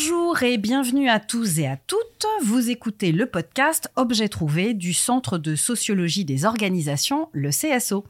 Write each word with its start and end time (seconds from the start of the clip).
Bonjour 0.00 0.44
et 0.44 0.58
bienvenue 0.58 1.08
à 1.08 1.18
tous 1.18 1.58
et 1.58 1.66
à 1.66 1.76
toutes. 1.76 2.24
Vous 2.44 2.70
écoutez 2.70 3.10
le 3.10 3.26
podcast 3.26 3.90
Objet 3.96 4.28
trouvé 4.28 4.72
du 4.72 4.92
Centre 4.92 5.38
de 5.38 5.56
sociologie 5.56 6.24
des 6.24 6.44
organisations, 6.44 7.28
le 7.32 7.50
CSO. 7.50 8.04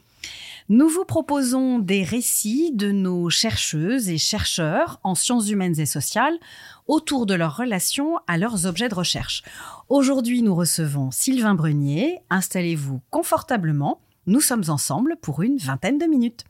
Nous 0.69 0.87
vous 0.87 1.03
proposons 1.03 1.79
des 1.79 2.03
récits 2.03 2.71
de 2.75 2.91
nos 2.91 3.31
chercheuses 3.31 4.07
et 4.07 4.19
chercheurs 4.19 4.99
en 5.03 5.15
sciences 5.15 5.49
humaines 5.49 5.79
et 5.79 5.87
sociales 5.87 6.37
autour 6.85 7.25
de 7.25 7.33
leurs 7.33 7.57
relations 7.57 8.19
à 8.27 8.37
leurs 8.37 8.67
objets 8.67 8.89
de 8.89 8.93
recherche. 8.93 9.41
Aujourd'hui, 9.89 10.43
nous 10.43 10.53
recevons 10.53 11.09
Sylvain 11.09 11.55
Brunier. 11.55 12.19
Installez-vous 12.29 13.01
confortablement. 13.09 13.99
Nous 14.27 14.41
sommes 14.41 14.65
ensemble 14.67 15.15
pour 15.19 15.41
une 15.41 15.57
vingtaine 15.57 15.97
de 15.97 16.05
minutes. 16.05 16.45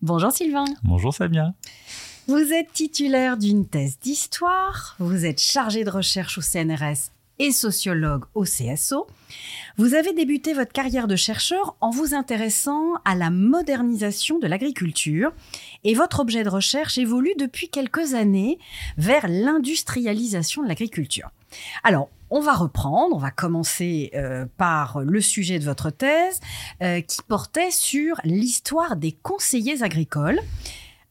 Bonjour 0.00 0.32
Sylvain. 0.32 0.64
Bonjour 0.82 1.12
Samia. 1.12 1.52
Vous 2.28 2.52
êtes 2.52 2.72
titulaire 2.72 3.36
d'une 3.36 3.66
thèse 3.66 3.98
d'histoire, 4.00 4.94
vous 5.00 5.26
êtes 5.26 5.40
chargé 5.40 5.82
de 5.82 5.90
recherche 5.90 6.38
au 6.38 6.40
CNRS 6.40 7.10
et 7.40 7.50
sociologue 7.50 8.26
au 8.36 8.44
CSO. 8.44 9.08
Vous 9.76 9.94
avez 9.94 10.12
débuté 10.12 10.54
votre 10.54 10.70
carrière 10.70 11.08
de 11.08 11.16
chercheur 11.16 11.74
en 11.80 11.90
vous 11.90 12.14
intéressant 12.14 12.94
à 13.04 13.16
la 13.16 13.30
modernisation 13.30 14.38
de 14.38 14.46
l'agriculture 14.46 15.32
et 15.82 15.94
votre 15.94 16.20
objet 16.20 16.44
de 16.44 16.48
recherche 16.48 16.96
évolue 16.96 17.34
depuis 17.36 17.68
quelques 17.68 18.14
années 18.14 18.60
vers 18.96 19.26
l'industrialisation 19.26 20.62
de 20.62 20.68
l'agriculture. 20.68 21.32
Alors, 21.82 22.08
on 22.30 22.40
va 22.40 22.54
reprendre, 22.54 23.16
on 23.16 23.18
va 23.18 23.32
commencer 23.32 24.12
euh, 24.14 24.46
par 24.56 25.00
le 25.00 25.20
sujet 25.20 25.58
de 25.58 25.64
votre 25.64 25.90
thèse 25.90 26.38
euh, 26.82 27.00
qui 27.00 27.20
portait 27.26 27.72
sur 27.72 28.20
l'histoire 28.22 28.94
des 28.94 29.12
conseillers 29.12 29.82
agricoles. 29.82 30.40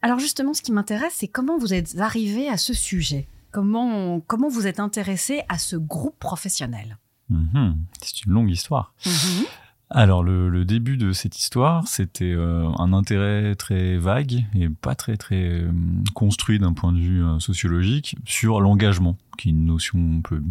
Alors 0.02 0.20
justement, 0.20 0.54
ce 0.54 0.62
qui 0.62 0.72
m'intéresse, 0.72 1.14
c'est 1.16 1.28
comment 1.28 1.58
vous 1.58 1.74
êtes 1.74 2.00
arrivé 2.00 2.50
à 2.50 2.58
ce 2.58 2.74
sujet? 2.74 3.28
Comment, 3.52 4.20
comment 4.22 4.50
vous 4.50 4.66
êtes 4.66 4.80
intéressé 4.80 5.42
à 5.50 5.58
ce 5.58 5.76
groupe 5.76 6.18
professionnel? 6.20 6.98
Mhm. 7.30 7.78
C'est 8.02 8.26
une 8.26 8.34
longue 8.34 8.50
histoire. 8.50 8.94
Mhm. 9.06 9.46
Alors 9.94 10.24
le, 10.24 10.64
début 10.64 10.96
de 10.96 11.12
cette 11.12 11.38
histoire, 11.38 11.86
c'était 11.88 12.32
euh, 12.32 12.70
un 12.78 12.94
intérêt 12.94 13.56
très 13.56 13.98
vague 13.98 14.46
et 14.56 14.70
pas 14.70 14.96
très 14.96 15.18
très 15.18 15.64
euh, 15.64 15.72
construit 16.14 16.60
d'un 16.60 16.72
point 16.72 16.94
de 16.94 17.00
vue 17.00 17.24
euh, 17.24 17.40
sociologique 17.40 18.16
sur 18.26 18.62
l'engagement, 18.62 19.18
qui 19.38 19.50
est 19.50 19.52
une 19.52 19.66
notion 19.66 20.00
un 20.00 20.22
peu 20.22 20.42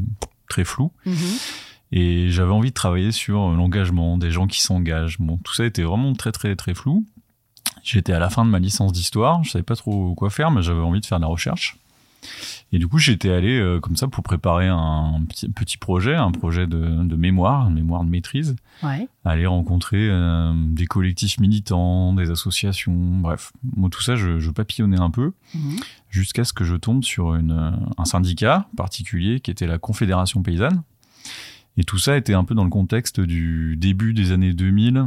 très 0.49 0.65
floue. 0.65 0.93
Mhm. 1.07 1.15
Et 1.93 2.29
j'avais 2.31 2.53
envie 2.53 2.69
de 2.69 2.75
travailler 2.75 3.13
sur 3.13 3.49
l'engagement, 3.51 4.19
des 4.19 4.31
gens 4.31 4.47
qui 4.47 4.61
s'engagent. 4.61 5.19
Bon, 5.19 5.39
tout 5.39 5.55
ça 5.55 5.65
était 5.65 5.83
vraiment 5.83 6.13
très 6.13 6.33
très 6.33 6.55
très 6.55 6.75
flou. 6.75 7.07
J'étais 7.83 8.13
à 8.13 8.19
la 8.19 8.31
fin 8.31 8.45
de 8.45 8.51
ma 8.51 8.59
licence 8.59 8.93
d'histoire, 8.93 9.43
je 9.45 9.51
savais 9.51 9.63
pas 9.63 9.77
trop 9.77 10.15
quoi 10.15 10.31
faire, 10.31 10.51
mais 10.51 10.63
j'avais 10.63 10.81
envie 10.81 11.01
de 11.01 11.07
faire 11.07 11.19
de 11.19 11.23
la 11.25 11.29
recherche. 11.29 11.77
Et 12.73 12.79
du 12.79 12.87
coup, 12.87 12.99
j'étais 12.99 13.31
allé 13.31 13.59
euh, 13.59 13.81
comme 13.81 13.97
ça 13.97 14.07
pour 14.07 14.23
préparer 14.23 14.69
un 14.69 15.21
petit, 15.55 15.79
projet, 15.79 16.15
un 16.15 16.31
projet 16.31 16.67
de, 16.67 17.17
mémoire, 17.17 17.69
une 17.69 17.75
mémoire 17.75 18.05
de 18.05 18.11
maîtrise. 18.11 18.55
Ouais. 18.83 19.09
Aller 19.25 19.47
rencontrer 19.47 20.09
euh, 20.09 20.53
des 20.69 20.87
collectifs 20.87 21.41
militants, 21.41 22.13
des 22.13 22.31
associations, 22.31 22.95
bref. 22.95 23.53
Moi, 23.77 23.89
tout 23.91 24.03
ça, 24.03 24.17
je, 24.17 24.51
papillonnais 24.51 25.01
un 25.01 25.11
peu 25.11 25.33
Mhm. 25.55 25.77
jusqu'à 26.11 26.45
ce 26.45 26.53
que 26.53 26.65
je 26.65 26.77
tombe 26.77 27.03
sur 27.03 27.35
une, 27.35 27.79
un 27.97 28.05
syndicat 28.05 28.67
particulier 28.77 29.41
qui 29.41 29.51
était 29.51 29.67
la 29.67 29.79
Confédération 29.79 30.43
paysanne. 30.43 30.83
Et 31.77 31.85
tout 31.85 31.99
ça 31.99 32.17
était 32.17 32.35
un 32.35 32.45
peu 32.45 32.55
dans 32.55 32.65
le 32.65 32.71
contexte 32.71 33.21
du 33.21 33.77
début 33.77 34.13
des 34.13 34.33
années 34.33 34.53
2000, 34.53 35.05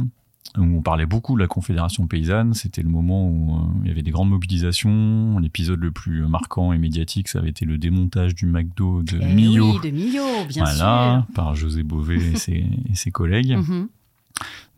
où 0.56 0.62
on 0.62 0.82
parlait 0.82 1.06
beaucoup 1.06 1.34
de 1.34 1.40
la 1.40 1.46
Confédération 1.46 2.06
paysanne. 2.06 2.54
C'était 2.54 2.82
le 2.82 2.88
moment 2.88 3.28
où 3.28 3.56
euh, 3.56 3.80
il 3.82 3.88
y 3.88 3.90
avait 3.90 4.02
des 4.02 4.10
grandes 4.10 4.30
mobilisations. 4.30 5.38
L'épisode 5.38 5.80
le 5.80 5.90
plus 5.90 6.26
marquant 6.26 6.72
et 6.72 6.78
médiatique, 6.78 7.28
ça 7.28 7.40
avait 7.40 7.50
été 7.50 7.64
le 7.64 7.78
démontage 7.78 8.34
du 8.34 8.46
McDo 8.46 9.02
de 9.02 9.18
Eh 9.20 9.34
Millau. 9.34 9.72
Oui, 9.72 9.90
de 9.90 9.94
Millau, 9.94 10.44
bien 10.48 10.64
voilà, 10.64 11.26
par 11.34 11.54
José 11.54 11.82
Bové 11.82 12.16
et 12.16 12.36
ses, 12.36 12.52
et 12.90 12.94
ses 12.94 13.10
collègues. 13.10 13.58
sûr. 13.60 13.74
Mhm. 13.74 13.88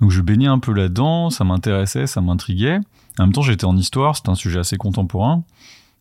Donc 0.00 0.10
je 0.10 0.20
baignais 0.20 0.48
un 0.48 0.58
peu 0.58 0.72
là-dedans, 0.72 1.30
ça 1.30 1.44
m'intéressait, 1.44 2.06
ça 2.06 2.20
m'intriguait. 2.20 2.78
En 3.18 3.24
même 3.24 3.32
temps, 3.32 3.42
j'étais 3.42 3.64
en 3.64 3.76
histoire, 3.76 4.16
c'était 4.16 4.28
un 4.28 4.34
sujet 4.34 4.58
assez 4.58 4.76
contemporain. 4.76 5.42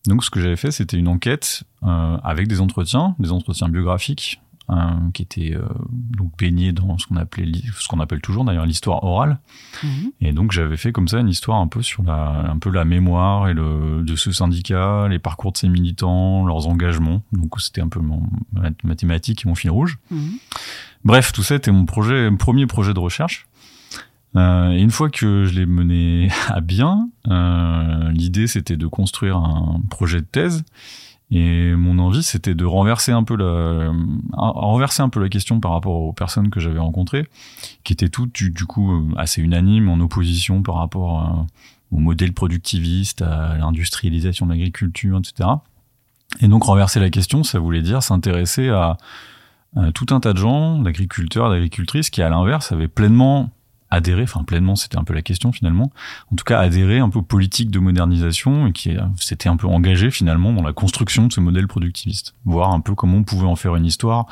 Donc 0.06 0.24
ce 0.24 0.30
que 0.30 0.40
j'avais 0.40 0.58
fait, 0.58 0.72
c'était 0.72 0.98
une 0.98 1.08
enquête 1.08 1.64
euh, 1.84 2.18
avec 2.24 2.48
des 2.48 2.62
entretiens, 2.62 3.16
des 3.20 3.32
entretiens 3.32 3.70
biographiques, 3.70 4.42
euh, 4.70 4.76
qui 5.14 5.22
étaient 5.22 5.56
euh, 5.56 5.68
donc 5.92 6.32
baignés 6.38 6.72
dans 6.72 6.98
ce 6.98 7.08
qu'on 7.08 7.18
appelait, 7.18 7.52
ce 7.78 7.88
qu'on 7.88 8.00
appelle 8.00 8.22
toujours 8.22 8.46
d'ailleurs 8.46 8.66
l'histoire 8.66 9.04
orale. 9.04 9.40
Mhm. 9.84 10.12
Et 10.22 10.32
donc 10.32 10.52
j'avais 10.52 10.78
fait 10.78 10.92
comme 10.92 11.08
ça 11.08 11.20
une 11.20 11.30
histoire 11.30 11.60
un 11.60 11.68
peu 11.68 11.82
sur 11.82 12.04
la, 12.04 12.50
un 12.50 12.58
peu 12.58 12.70
la 12.72 12.86
mémoire 12.86 13.48
et 13.48 13.54
le, 13.54 14.02
de 14.04 14.16
ce 14.16 14.32
syndicat, 14.32 15.08
les 15.08 15.20
parcours 15.20 15.52
de 15.52 15.58
ses 15.58 15.70
militants, 15.70 16.46
leurs 16.46 16.68
engagements. 16.68 17.22
Donc 17.32 17.60
c'était 17.62 17.82
un 17.82 17.90
peu 17.90 18.00
mon, 18.00 18.24
ma, 18.54 18.70
ma 18.84 18.96
thématique 18.96 19.46
et 19.46 19.50
mon 19.50 19.56
fil 19.56 19.70
rouge. 19.70 20.00
Mhm. 20.10 20.32
Bref, 21.04 21.32
tout 21.32 21.44
ça 21.44 21.56
était 21.56 21.72
mon 21.72 21.86
projet, 21.86 22.30
mon 22.30 22.38
premier 22.38 22.66
projet 22.66 22.94
de 22.94 23.00
recherche. 23.00 23.48
Euh, 24.36 24.72
et 24.72 24.82
une 24.82 24.92
fois 24.92 25.10
que 25.10 25.46
je 25.46 25.54
l'ai 25.54 25.66
mené 25.66 26.30
à 26.48 26.62
bien, 26.62 27.10
euh, 27.28 28.12
l'idée 28.12 28.48
c'était 28.48 28.78
de 28.78 28.88
construire 28.88 29.38
un 29.38 29.82
projet 29.90 30.22
de 30.22 30.26
thèse. 30.26 30.64
Et 31.32 31.74
mon 31.74 31.98
envie 32.00 32.22
c'était 32.24 32.54
de 32.54 32.66
renverser 32.66 33.12
un 33.12 33.24
peu 33.24 33.36
la, 33.36 33.92
renverser 34.34 35.02
un 35.02 35.10
peu 35.10 35.20
la 35.20 35.30
question 35.30 35.60
par 35.60 35.72
rapport 35.72 35.94
aux 36.02 36.14
personnes 36.14 36.50
que 36.50 36.60
j'avais 36.60 36.80
rencontrées, 36.80 37.28
qui 37.84 37.94
étaient 37.94 38.10
toutes 38.10 38.32
du, 38.34 38.66
coup 38.66 38.92
euh, 38.92 39.16
assez 39.18 39.42
unanimes 39.42 39.90
en 39.90 40.00
opposition 40.00 40.62
par 40.62 40.76
rapport 40.76 41.20
à- 41.20 41.48
au 41.92 41.98
modèle 41.98 42.34
productiviste, 42.34 43.22
à 43.22 43.58
l'industrialisation 43.58 44.46
de 44.46 44.52
l'agriculture, 44.52 45.18
etc. 45.18 45.50
Et 46.42 46.48
donc 46.48 46.64
renverser 46.64 47.00
la 47.00 47.10
question, 47.10 47.44
ça 47.44 47.60
voulait 47.60 47.82
dire 47.82 48.04
s'intéresser 48.04 48.70
à 48.70 48.98
euh, 49.78 49.92
tout 49.92 50.08
un 50.12 50.20
tas 50.20 50.34
de 50.34 50.38
gens, 50.38 50.80
d'agriculteurs, 50.80 51.50
d'agricultrices, 51.50 52.10
qui 52.10 52.22
à 52.22 52.30
l'inverse 52.30 52.72
avaient 52.72 52.88
pleinement 52.88 53.52
adhéré, 53.92 54.24
enfin 54.24 54.44
pleinement 54.44 54.76
c'était 54.76 54.98
un 54.98 55.04
peu 55.04 55.14
la 55.14 55.22
question 55.22 55.52
finalement, 55.52 55.92
en 56.32 56.36
tout 56.36 56.44
cas 56.44 56.60
adhéré 56.60 57.00
un 57.00 57.10
peu 57.10 57.20
aux 57.20 57.24
politiques 57.24 57.72
de 57.72 57.80
modernisation 57.80 58.68
et 58.68 58.72
qui 58.72 58.98
euh, 58.98 59.02
s'étaient 59.18 59.50
un 59.50 59.58
peu 59.58 59.68
engagés 59.68 60.12
finalement 60.12 60.54
dans 60.54 60.64
la 60.64 60.74
construction 60.74 61.28
de 61.28 61.34
ce 61.34 61.40
modèle 61.40 61.68
productiviste, 61.68 62.36
voir 62.46 62.72
un 62.74 62.80
peu 62.82 62.96
comment 62.96 63.18
on 63.18 63.24
pouvait 63.24 63.46
en 63.48 63.56
faire 63.56 63.76
une 63.76 63.86
histoire, 63.86 64.26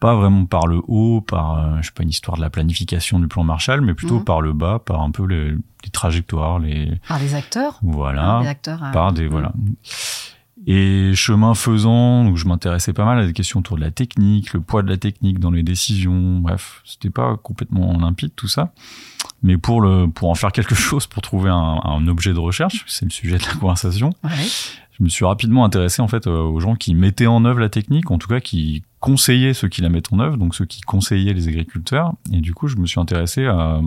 pas 0.00 0.16
vraiment 0.16 0.46
par 0.46 0.66
le 0.66 0.80
haut, 0.88 1.20
par 1.20 1.58
euh, 1.58 1.76
je 1.80 1.86
sais 1.86 1.92
pas 1.94 2.02
une 2.02 2.08
histoire 2.08 2.36
de 2.36 2.42
la 2.42 2.50
planification 2.50 3.20
du 3.20 3.28
plan 3.28 3.44
Marshall, 3.44 3.82
mais 3.82 3.94
plutôt 3.94 4.16
Mhm. 4.18 4.24
par 4.24 4.40
le 4.40 4.52
bas, 4.52 4.80
par 4.84 5.00
un 5.02 5.10
peu 5.12 5.24
les, 5.26 5.50
les 5.52 5.90
trajectoires, 5.92 6.58
les 6.58 6.92
Par 7.06 7.20
des 7.20 7.34
acteurs 7.34 7.78
voilà, 7.82 8.40
Des 8.42 8.48
acteurs. 8.48 8.80
par 8.92 9.12
des 9.12 9.24
mhm. 9.26 9.30
voilà. 9.30 9.52
Et 10.66 11.12
chemin 11.14 11.54
faisant, 11.54 12.24
donc 12.24 12.36
je 12.36 12.46
m'intéressais 12.46 12.92
pas 12.92 13.04
mal 13.04 13.18
à 13.18 13.26
des 13.26 13.32
questions 13.32 13.60
autour 13.60 13.76
de 13.76 13.80
la 13.80 13.90
technique, 13.90 14.52
le 14.52 14.60
poids 14.60 14.82
de 14.82 14.88
la 14.88 14.96
technique 14.96 15.40
dans 15.40 15.50
les 15.50 15.62
décisions. 15.62 16.38
Bref, 16.38 16.82
c'était 16.84 17.10
pas 17.10 17.36
complètement 17.36 17.98
limpide 17.98 18.32
tout 18.36 18.48
ça. 18.48 18.72
Mais 19.42 19.56
pour 19.56 19.80
le 19.80 20.06
pour 20.08 20.30
en 20.30 20.34
faire 20.34 20.52
quelque 20.52 20.74
chose, 20.76 21.06
pour 21.06 21.22
trouver 21.22 21.50
un, 21.50 21.80
un 21.82 22.06
objet 22.06 22.32
de 22.32 22.38
recherche, 22.38 22.84
c'est 22.86 23.04
le 23.04 23.10
sujet 23.10 23.38
de 23.38 23.44
la 23.44 23.54
conversation. 23.54 24.10
Ouais. 24.22 24.30
Je 24.98 25.02
me 25.02 25.08
suis 25.08 25.24
rapidement 25.24 25.64
intéressé 25.64 26.02
en 26.02 26.08
fait 26.08 26.26
euh, 26.26 26.42
aux 26.42 26.60
gens 26.60 26.76
qui 26.76 26.94
mettaient 26.94 27.26
en 27.26 27.44
œuvre 27.44 27.58
la 27.58 27.68
technique, 27.68 28.10
en 28.10 28.18
tout 28.18 28.28
cas 28.28 28.40
qui 28.40 28.84
conseillaient 29.00 29.54
ceux 29.54 29.68
qui 29.68 29.80
la 29.80 29.88
mettent 29.88 30.12
en 30.12 30.20
œuvre, 30.20 30.36
donc 30.36 30.54
ceux 30.54 30.66
qui 30.66 30.80
conseillaient 30.82 31.32
les 31.32 31.48
agriculteurs. 31.48 32.12
Et 32.32 32.40
du 32.40 32.54
coup, 32.54 32.68
je 32.68 32.76
me 32.76 32.86
suis 32.86 33.00
intéressé 33.00 33.46
à 33.46 33.76
euh, 33.76 33.80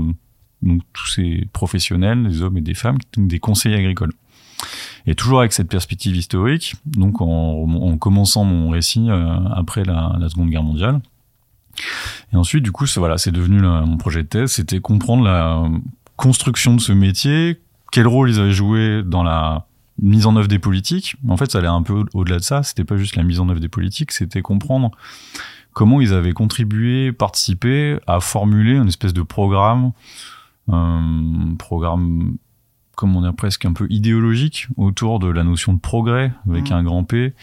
donc, 0.61 0.81
tous 0.93 1.07
ces 1.07 1.47
professionnels, 1.53 2.27
des 2.27 2.41
hommes 2.41 2.57
et 2.57 2.61
des 2.61 2.73
femmes, 2.73 2.97
donc 3.15 3.27
des 3.27 3.39
conseillers 3.39 3.77
agricoles. 3.77 4.11
Et 5.05 5.15
toujours 5.15 5.39
avec 5.39 5.53
cette 5.53 5.69
perspective 5.69 6.15
historique, 6.15 6.75
donc 6.85 7.21
en, 7.21 7.27
en 7.27 7.97
commençant 7.97 8.43
mon 8.43 8.69
récit 8.71 9.09
euh, 9.09 9.35
après 9.53 9.83
la, 9.83 10.17
Seconde 10.29 10.49
Guerre 10.49 10.63
mondiale. 10.63 11.01
Et 12.33 12.37
ensuite, 12.37 12.63
du 12.63 12.71
coup, 12.71 12.85
voilà, 12.95 13.17
c'est 13.17 13.31
devenu 13.31 13.59
mon 13.61 13.97
projet 13.97 14.23
de 14.23 14.27
thèse, 14.27 14.51
c'était 14.53 14.79
comprendre 14.79 15.23
la 15.23 15.63
construction 16.15 16.73
de 16.75 16.81
ce 16.81 16.91
métier, 16.93 17.61
quel 17.91 18.07
rôle 18.07 18.29
ils 18.29 18.39
avaient 18.39 18.51
joué 18.51 19.03
dans 19.03 19.23
la 19.23 19.67
mise 20.01 20.25
en 20.25 20.35
œuvre 20.35 20.47
des 20.47 20.59
politiques. 20.59 21.15
En 21.27 21.37
fait, 21.37 21.51
ça 21.51 21.59
allait 21.59 21.67
un 21.67 21.83
peu 21.83 21.93
au- 21.93 22.05
au-delà 22.19 22.37
de 22.37 22.43
ça. 22.43 22.63
C'était 22.63 22.83
pas 22.83 22.97
juste 22.97 23.15
la 23.15 23.23
mise 23.23 23.39
en 23.39 23.47
œuvre 23.49 23.59
des 23.59 23.69
politiques, 23.69 24.11
c'était 24.11 24.41
comprendre 24.41 24.91
comment 25.73 26.01
ils 26.01 26.13
avaient 26.13 26.33
contribué, 26.33 27.11
participé 27.11 27.97
à 28.07 28.19
formuler 28.21 28.77
une 28.77 28.87
espèce 28.87 29.13
de 29.13 29.21
programme, 29.21 29.91
un 30.71 31.55
programme, 31.59 32.37
comment 32.95 33.21
dire, 33.21 33.33
presque 33.33 33.65
un 33.65 33.73
peu 33.73 33.87
idéologique 33.89 34.67
autour 34.77 35.19
de 35.19 35.27
la 35.27 35.43
notion 35.43 35.73
de 35.73 35.79
progrès 35.79 36.31
avec 36.49 36.69
Mhm. 36.71 36.77
un 36.77 36.83
grand 36.83 37.03
P, 37.03 37.33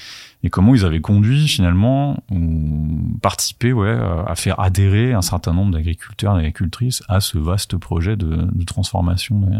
et 0.42 0.50
comment 0.50 0.74
ils 0.74 0.84
avaient 0.84 1.00
conduit 1.00 1.46
finalement 1.48 2.22
ou 2.30 2.98
participé, 3.22 3.72
ouais, 3.72 3.90
à 3.90 4.24
à 4.28 4.34
faire 4.34 4.58
adhérer 4.60 5.12
un 5.12 5.22
certain 5.22 5.52
nombre 5.52 5.72
d'agriculteurs 5.72 6.34
et 6.38 6.42
d'agricultrices 6.42 7.02
à 7.08 7.20
ce 7.20 7.38
vaste 7.38 7.76
projet 7.76 8.16
de, 8.16 8.48
de 8.52 8.64
transformation 8.64 9.40
des, 9.40 9.58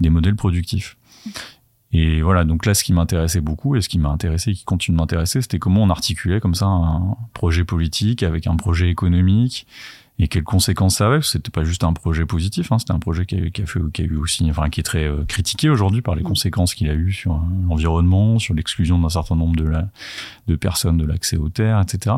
des 0.00 0.10
modèles 0.10 0.36
productifs. 0.36 0.96
Et 1.92 2.22
voilà, 2.22 2.44
donc 2.44 2.66
là, 2.66 2.74
ce 2.74 2.82
qui 2.82 2.92
m'intéressait 2.92 3.40
beaucoup 3.40 3.76
et 3.76 3.80
ce 3.80 3.88
qui 3.88 4.00
m'a 4.00 4.08
intéressé 4.08 4.50
et 4.50 4.54
qui 4.54 4.64
continue 4.64 4.96
de 4.96 5.00
m'intéresser, 5.00 5.40
c'était 5.42 5.60
comment 5.60 5.82
on 5.84 5.90
articulait 5.90 6.40
comme 6.40 6.56
ça 6.56 6.66
un 6.66 7.16
projet 7.34 7.62
politique 7.64 8.24
avec 8.24 8.48
un 8.48 8.56
projet 8.56 8.90
économique 8.90 9.66
et 10.18 10.28
quelles 10.28 10.44
conséquences 10.44 10.96
ça 10.96 11.06
avait. 11.06 11.22
C'était 11.22 11.50
pas 11.50 11.64
juste 11.64 11.84
un 11.84 11.92
projet 11.92 12.24
positif, 12.24 12.70
hein, 12.70 12.78
c'était 12.78 12.92
un 12.92 12.98
projet 12.98 13.26
qui 13.26 13.36
a, 13.36 13.50
qui 13.50 13.62
a, 13.62 13.66
fait, 13.66 13.80
qui 13.92 14.02
a 14.02 14.04
eu 14.04 14.16
aussi, 14.16 14.48
enfin, 14.48 14.70
qui 14.70 14.80
est 14.80 14.84
très 14.84 15.04
euh, 15.04 15.24
critiqué 15.26 15.68
aujourd'hui 15.68 16.02
par 16.02 16.14
les 16.14 16.22
mm. 16.22 16.26
conséquences 16.26 16.74
qu'il 16.74 16.88
a 16.88 16.94
eu 16.94 17.12
sur 17.12 17.32
euh, 17.32 17.38
l'environnement, 17.68 18.38
sur 18.38 18.54
l'exclusion 18.54 18.98
d'un 18.98 19.08
certain 19.08 19.34
nombre 19.34 19.56
de, 19.56 19.64
la, 19.64 19.88
de 20.46 20.56
personnes 20.56 20.98
de 20.98 21.04
l'accès 21.04 21.36
aux 21.36 21.48
terres, 21.48 21.80
etc. 21.80 22.16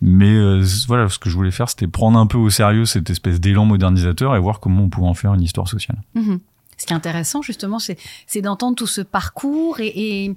Mais 0.00 0.32
euh, 0.32 0.64
voilà, 0.86 1.08
ce 1.08 1.18
que 1.18 1.28
je 1.28 1.34
voulais 1.34 1.50
faire, 1.50 1.68
c'était 1.68 1.88
prendre 1.88 2.18
un 2.18 2.26
peu 2.26 2.38
au 2.38 2.50
sérieux 2.50 2.84
cette 2.84 3.10
espèce 3.10 3.40
d'élan 3.40 3.64
modernisateur 3.64 4.36
et 4.36 4.38
voir 4.38 4.60
comment 4.60 4.84
on 4.84 4.88
pouvait 4.88 5.08
en 5.08 5.14
faire 5.14 5.34
une 5.34 5.42
histoire 5.42 5.66
sociale. 5.66 5.98
Mm-hmm. 6.14 6.38
Ce 6.76 6.86
qui 6.86 6.92
est 6.92 6.96
intéressant, 6.96 7.42
justement, 7.42 7.80
c'est 7.80 8.40
d'entendre 8.40 8.76
tout 8.76 8.86
ce 8.86 9.00
parcours 9.00 9.80
et, 9.80 9.88
et 10.26 10.36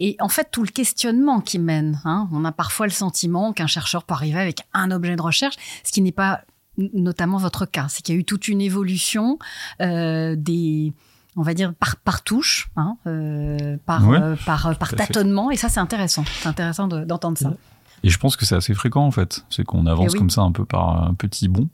et 0.00 0.16
en 0.20 0.28
fait, 0.28 0.48
tout 0.50 0.62
le 0.62 0.68
questionnement 0.68 1.40
qui 1.40 1.58
mène, 1.58 2.00
hein, 2.04 2.28
on 2.32 2.44
a 2.44 2.52
parfois 2.52 2.86
le 2.86 2.92
sentiment 2.92 3.52
qu'un 3.52 3.66
chercheur 3.66 4.04
peut 4.04 4.14
arriver 4.14 4.40
avec 4.40 4.62
un 4.72 4.90
objet 4.90 5.14
de 5.14 5.22
recherche, 5.22 5.56
ce 5.84 5.92
qui 5.92 6.02
n'est 6.02 6.12
pas 6.12 6.42
notamment 6.76 7.38
votre 7.38 7.66
cas. 7.66 7.86
C'est 7.88 8.02
qu'il 8.02 8.14
y 8.14 8.18
a 8.18 8.20
eu 8.20 8.24
toute 8.24 8.48
une 8.48 8.60
évolution 8.60 9.38
euh, 9.80 10.34
des, 10.36 10.92
on 11.36 11.42
va 11.42 11.54
dire 11.54 11.72
par, 11.74 11.96
par 11.96 12.22
touche, 12.22 12.68
hein, 12.76 12.96
euh, 13.06 13.76
par, 13.86 14.10
euh, 14.10 14.34
par, 14.44 14.76
par 14.76 14.94
tâtonnement, 14.94 15.50
et 15.50 15.56
ça 15.56 15.68
c'est 15.68 15.80
intéressant. 15.80 16.24
C'est 16.40 16.48
intéressant 16.48 16.88
d'entendre 16.88 17.38
ça. 17.38 17.52
Et 18.02 18.10
je 18.10 18.18
pense 18.18 18.36
que 18.36 18.44
c'est 18.44 18.56
assez 18.56 18.74
fréquent 18.74 19.06
en 19.06 19.10
fait, 19.10 19.44
c'est 19.48 19.64
qu'on 19.64 19.86
avance 19.86 20.12
eh 20.14 20.18
comme 20.18 20.30
ça 20.30 20.42
un 20.42 20.52
peu 20.52 20.64
par 20.64 21.04
un 21.04 21.14
petit 21.14 21.48
bond. 21.48 21.68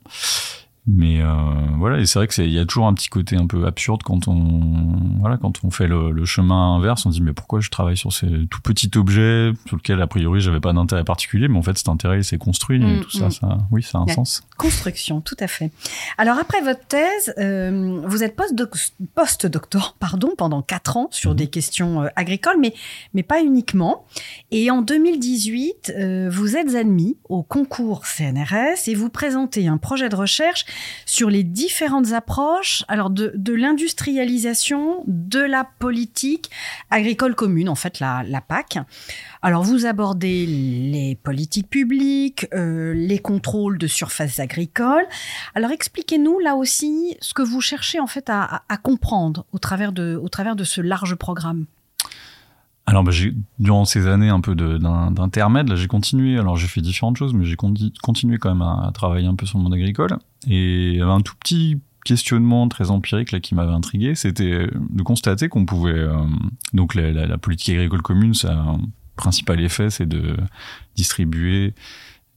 Mais 0.92 1.22
euh, 1.22 1.32
voilà, 1.76 2.00
et 2.00 2.06
c'est 2.06 2.18
vrai 2.18 2.26
qu'il 2.26 2.50
y 2.50 2.58
a 2.58 2.64
toujours 2.64 2.86
un 2.86 2.94
petit 2.94 3.08
côté 3.08 3.36
un 3.36 3.46
peu 3.46 3.66
absurde 3.66 4.02
quand 4.02 4.28
on, 4.28 5.18
voilà, 5.20 5.36
quand 5.36 5.62
on 5.62 5.70
fait 5.70 5.86
le, 5.86 6.10
le, 6.10 6.24
chemin 6.24 6.76
inverse. 6.76 7.06
On 7.06 7.10
se 7.10 7.18
dit, 7.18 7.22
mais 7.22 7.32
pourquoi 7.32 7.60
je 7.60 7.70
travaille 7.70 7.96
sur 7.96 8.12
ces 8.12 8.46
tout 8.46 8.60
petits 8.60 8.90
objets 8.96 9.52
sur 9.66 9.76
lesquels, 9.76 10.00
a 10.02 10.06
priori, 10.06 10.40
j'avais 10.40 10.60
pas 10.60 10.72
d'intérêt 10.72 11.04
particulier, 11.04 11.48
mais 11.48 11.58
en 11.58 11.62
fait, 11.62 11.78
cet 11.78 11.88
intérêt, 11.88 12.20
il 12.20 12.24
s'est 12.24 12.38
construit 12.38 12.82
et 12.82 12.96
mm, 12.96 13.00
tout 13.02 13.10
ça, 13.10 13.28
mm. 13.28 13.30
ça, 13.30 13.58
oui, 13.70 13.82
ça 13.82 13.98
a 13.98 14.00
un 14.02 14.08
sens. 14.08 14.42
Construction, 14.60 15.22
tout 15.22 15.38
à 15.40 15.46
fait. 15.46 15.70
Alors, 16.18 16.36
après 16.36 16.60
votre 16.60 16.84
thèse, 16.86 17.32
euh, 17.38 18.02
vous 18.04 18.22
êtes 18.22 18.36
post-doctor, 18.36 19.96
pardon, 19.98 20.34
pendant 20.36 20.60
quatre 20.60 20.98
ans 20.98 21.08
sur 21.12 21.34
des 21.34 21.46
questions 21.46 22.02
euh, 22.02 22.08
agricoles, 22.14 22.58
mais, 22.60 22.74
mais 23.14 23.22
pas 23.22 23.40
uniquement. 23.40 24.04
Et 24.50 24.70
en 24.70 24.82
2018, 24.82 25.94
euh, 25.96 26.28
vous 26.30 26.58
êtes 26.58 26.74
admis 26.74 27.16
au 27.30 27.42
concours 27.42 28.04
CNRS 28.04 28.86
et 28.86 28.94
vous 28.94 29.08
présentez 29.08 29.66
un 29.66 29.78
projet 29.78 30.10
de 30.10 30.16
recherche 30.16 30.66
sur 31.06 31.30
les 31.30 31.42
différentes 31.42 32.12
approches 32.12 32.84
alors 32.88 33.08
de, 33.08 33.32
l'industrialisation 33.54 35.04
de 35.06 35.40
la 35.40 35.64
politique 35.78 36.50
agricole 36.90 37.34
commune, 37.34 37.70
en 37.70 37.74
fait 37.76 37.98
la, 37.98 38.24
PAC. 38.46 38.76
Alors 39.40 39.62
vous 39.62 39.86
abordez 39.86 40.44
les 40.44 41.14
politiques 41.14 41.70
publiques, 41.70 42.46
les 42.52 43.18
contrôles 43.18 43.78
de 43.78 43.86
surfaces 43.86 44.38
Alors 45.54 45.70
expliquez-nous 45.70 46.38
là 46.38 46.56
aussi 46.56 47.16
ce 47.20 47.34
que 47.34 47.42
vous 47.42 47.60
cherchez 47.60 48.00
en 48.00 48.06
fait 48.06 48.28
à, 48.28 48.62
comprendre 48.82 49.44
au 49.52 49.58
travers 49.58 49.92
de, 49.92 50.18
au 50.22 50.28
travers 50.28 50.56
de 50.56 50.64
ce 50.64 50.80
large 50.80 51.14
programme. 51.14 51.66
Alors, 52.86 53.04
bah, 53.04 53.12
durant 53.60 53.84
ces 53.84 54.08
années 54.08 54.30
un 54.30 54.40
peu 54.40 54.54
d'intermède, 54.56 55.72
j'ai 55.76 55.86
continué. 55.86 56.38
Alors, 56.38 56.56
j'ai 56.56 56.66
fait 56.66 56.80
différentes 56.80 57.16
choses, 57.16 57.34
mais 57.34 57.44
j'ai 57.44 57.54
continué 57.54 58.38
quand 58.38 58.48
même 58.48 58.62
à, 58.62 58.90
travailler 58.92 59.28
un 59.28 59.36
peu 59.36 59.46
sur 59.46 59.58
le 59.58 59.64
monde 59.64 59.74
agricole. 59.74 60.16
Et 60.48 60.88
il 60.88 60.96
y 60.96 61.02
avait 61.02 61.12
un 61.12 61.20
tout 61.20 61.36
petit 61.38 61.78
questionnement 62.04 62.66
très 62.68 62.90
empirique 62.90 63.30
là 63.30 63.40
qui 63.40 63.54
m'avait 63.54 63.72
intrigué, 63.72 64.14
c'était 64.14 64.66
de 64.72 65.02
constater 65.02 65.50
qu'on 65.50 65.66
pouvait 65.66 65.92
euh, 65.92 66.16
donc 66.72 66.94
la, 66.94 67.36
politique 67.38 67.74
agricole 67.74 68.00
commune, 68.00 68.32
ça 68.32 68.54
un 68.54 68.80
principal 69.16 69.60
effet, 69.60 69.90
c'est 69.90 70.06
de 70.06 70.34
distribuer 70.96 71.74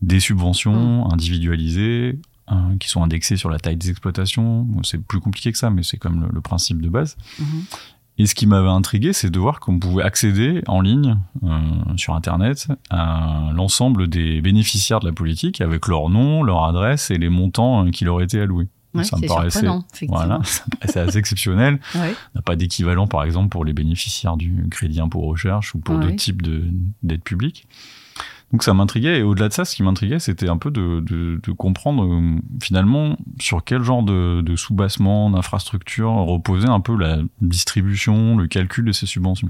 des 0.03 0.19
subventions 0.19 1.07
mmh. 1.07 1.13
individualisées 1.13 2.19
hein, 2.47 2.75
qui 2.79 2.89
sont 2.89 3.01
indexées 3.03 3.38
sur 3.38 3.50
la 3.50 3.59
taille 3.59 3.77
des 3.77 3.89
exploitations. 3.89 4.67
c'est 4.83 5.01
plus 5.01 5.19
compliqué 5.19 5.51
que 5.51 5.57
ça, 5.57 5.69
mais 5.69 5.83
c'est 5.83 5.97
comme 5.97 6.29
le, 6.31 6.41
principe 6.41 6.81
de 6.81 6.89
base. 6.89 7.17
Mmh. 7.39 7.44
Et 8.19 8.27
ce 8.27 8.35
qui 8.35 8.45
m'avait 8.45 8.69
intrigué, 8.69 9.11
c'est 9.11 9.31
de 9.31 9.39
voir 9.39 9.59
qu'on 9.59 9.79
pouvait 9.79 10.03
accéder 10.03 10.61
en 10.67 10.81
ligne 10.81 11.17
euh, 11.44 11.59
sur 11.95 12.13
Internet 12.13 12.67
à 12.91 13.50
l'ensemble 13.55 14.07
des 14.07 14.39
bénéficiaires 14.39 15.00
de 15.00 15.07
la 15.07 15.13
politique 15.13 15.61
avec 15.61 15.88
leur 15.88 16.09
nom, 16.09 16.44
leur 16.44 16.65
adresse 16.65 17.09
et 17.09 17.17
les 17.17 17.29
montants 17.29 17.88
euh, 17.88 17.89
qui 17.89 18.05
leur 18.05 18.21
étaient 18.21 18.41
alloués. 18.41 18.67
ça 19.01 19.17
me 19.17 19.27
paraissait, 19.27 19.67
voilà, 20.07 20.41
c'est 20.85 21.00
assez 21.00 21.17
exceptionnel. 21.17 21.79
On 21.95 22.00
n'a 22.35 22.41
pas 22.45 22.55
d'équivalent, 22.55 23.07
par 23.07 23.23
exemple, 23.23 23.50
pour 23.50 23.65
les 23.65 23.73
bénéficiaires 23.73 24.38
du 24.38 24.67
crédit 24.69 25.00
impôt 25.00 25.21
recherche 25.21 25.73
ou 25.73 25.79
pour 25.79 25.97
d'autres 25.97 26.17
types 26.17 26.44
d'aides 27.01 27.23
publiques. 27.23 27.65
Donc 28.53 28.61
ça 28.61 28.75
m'intriguait, 28.75 29.17
et 29.19 29.23
au-delà 29.23 29.50
de 29.50 29.53
ça, 29.53 29.65
ce 29.65 29.75
qui 29.75 29.81
m'intriguait, 29.81 30.19
c'était 30.19 30.47
un 30.47 30.57
peu 30.57 30.69
de, 30.69 31.00
de, 31.00 31.41
de, 31.41 31.51
comprendre 31.51 32.05
euh, 32.05 32.39
finalement 32.61 33.17
sur 33.39 33.63
quel 33.63 33.81
genre 33.81 34.03
de, 34.03 34.41
de 34.41 34.55
sous-bassement, 34.55 35.31
d'infrastructure 35.31 36.11
reposait 36.11 36.69
un 36.69 36.79
peu 36.79 36.95
la 36.95 37.17
distribution, 37.41 38.38
le 38.38 38.47
calcul 38.47 38.85
de 38.85 38.91
ces 38.91 39.07
subventions. 39.07 39.50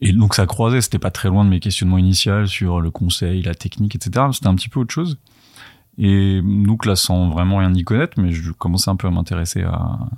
Et 0.00 0.12
donc 0.12 0.34
ça 0.34 0.46
croisait, 0.46 0.80
c'était 0.80 0.98
pas 0.98 1.12
très 1.12 1.28
loin 1.28 1.44
de 1.44 1.50
mes 1.50 1.60
questionnements 1.60 1.98
initiaux 1.98 2.46
sur 2.46 2.80
le 2.80 2.90
conseil, 2.90 3.40
la 3.42 3.54
technique, 3.54 3.94
etc. 3.94 4.26
C'était 4.32 4.48
un 4.48 4.56
petit 4.56 4.68
peu 4.68 4.80
autre 4.80 4.92
chose. 4.92 5.16
Et 5.98 6.40
donc 6.42 6.86
là, 6.86 6.96
sans 6.96 7.28
vraiment 7.28 7.58
rien 7.58 7.72
y 7.72 7.84
connaître, 7.84 8.18
mais 8.18 8.32
je 8.32 8.50
commençais 8.50 8.90
un 8.90 8.96
peu 8.96 9.06
à 9.06 9.12
m'intéresser 9.12 9.62
à, 9.62 9.74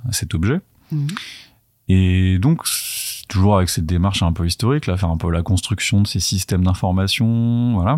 à, 0.07 0.11
cet 0.11 0.33
objet. 0.33 0.59
Mmh. 0.91 1.07
Et 1.87 2.39
donc 2.39 2.63
toujours 3.35 3.57
avec 3.57 3.69
cette 3.69 3.85
démarche 3.85 4.23
un 4.23 4.31
peu 4.31 4.45
historique, 4.47 4.87
là, 4.87 4.95
faire 4.95 5.09
un 5.09 5.17
peu 5.17 5.29
la 5.29 5.41
construction 5.41 6.01
de 6.01 6.07
ces 6.07 6.21
systèmes 6.21 6.63
d'information, 6.63 7.73
voilà. 7.73 7.97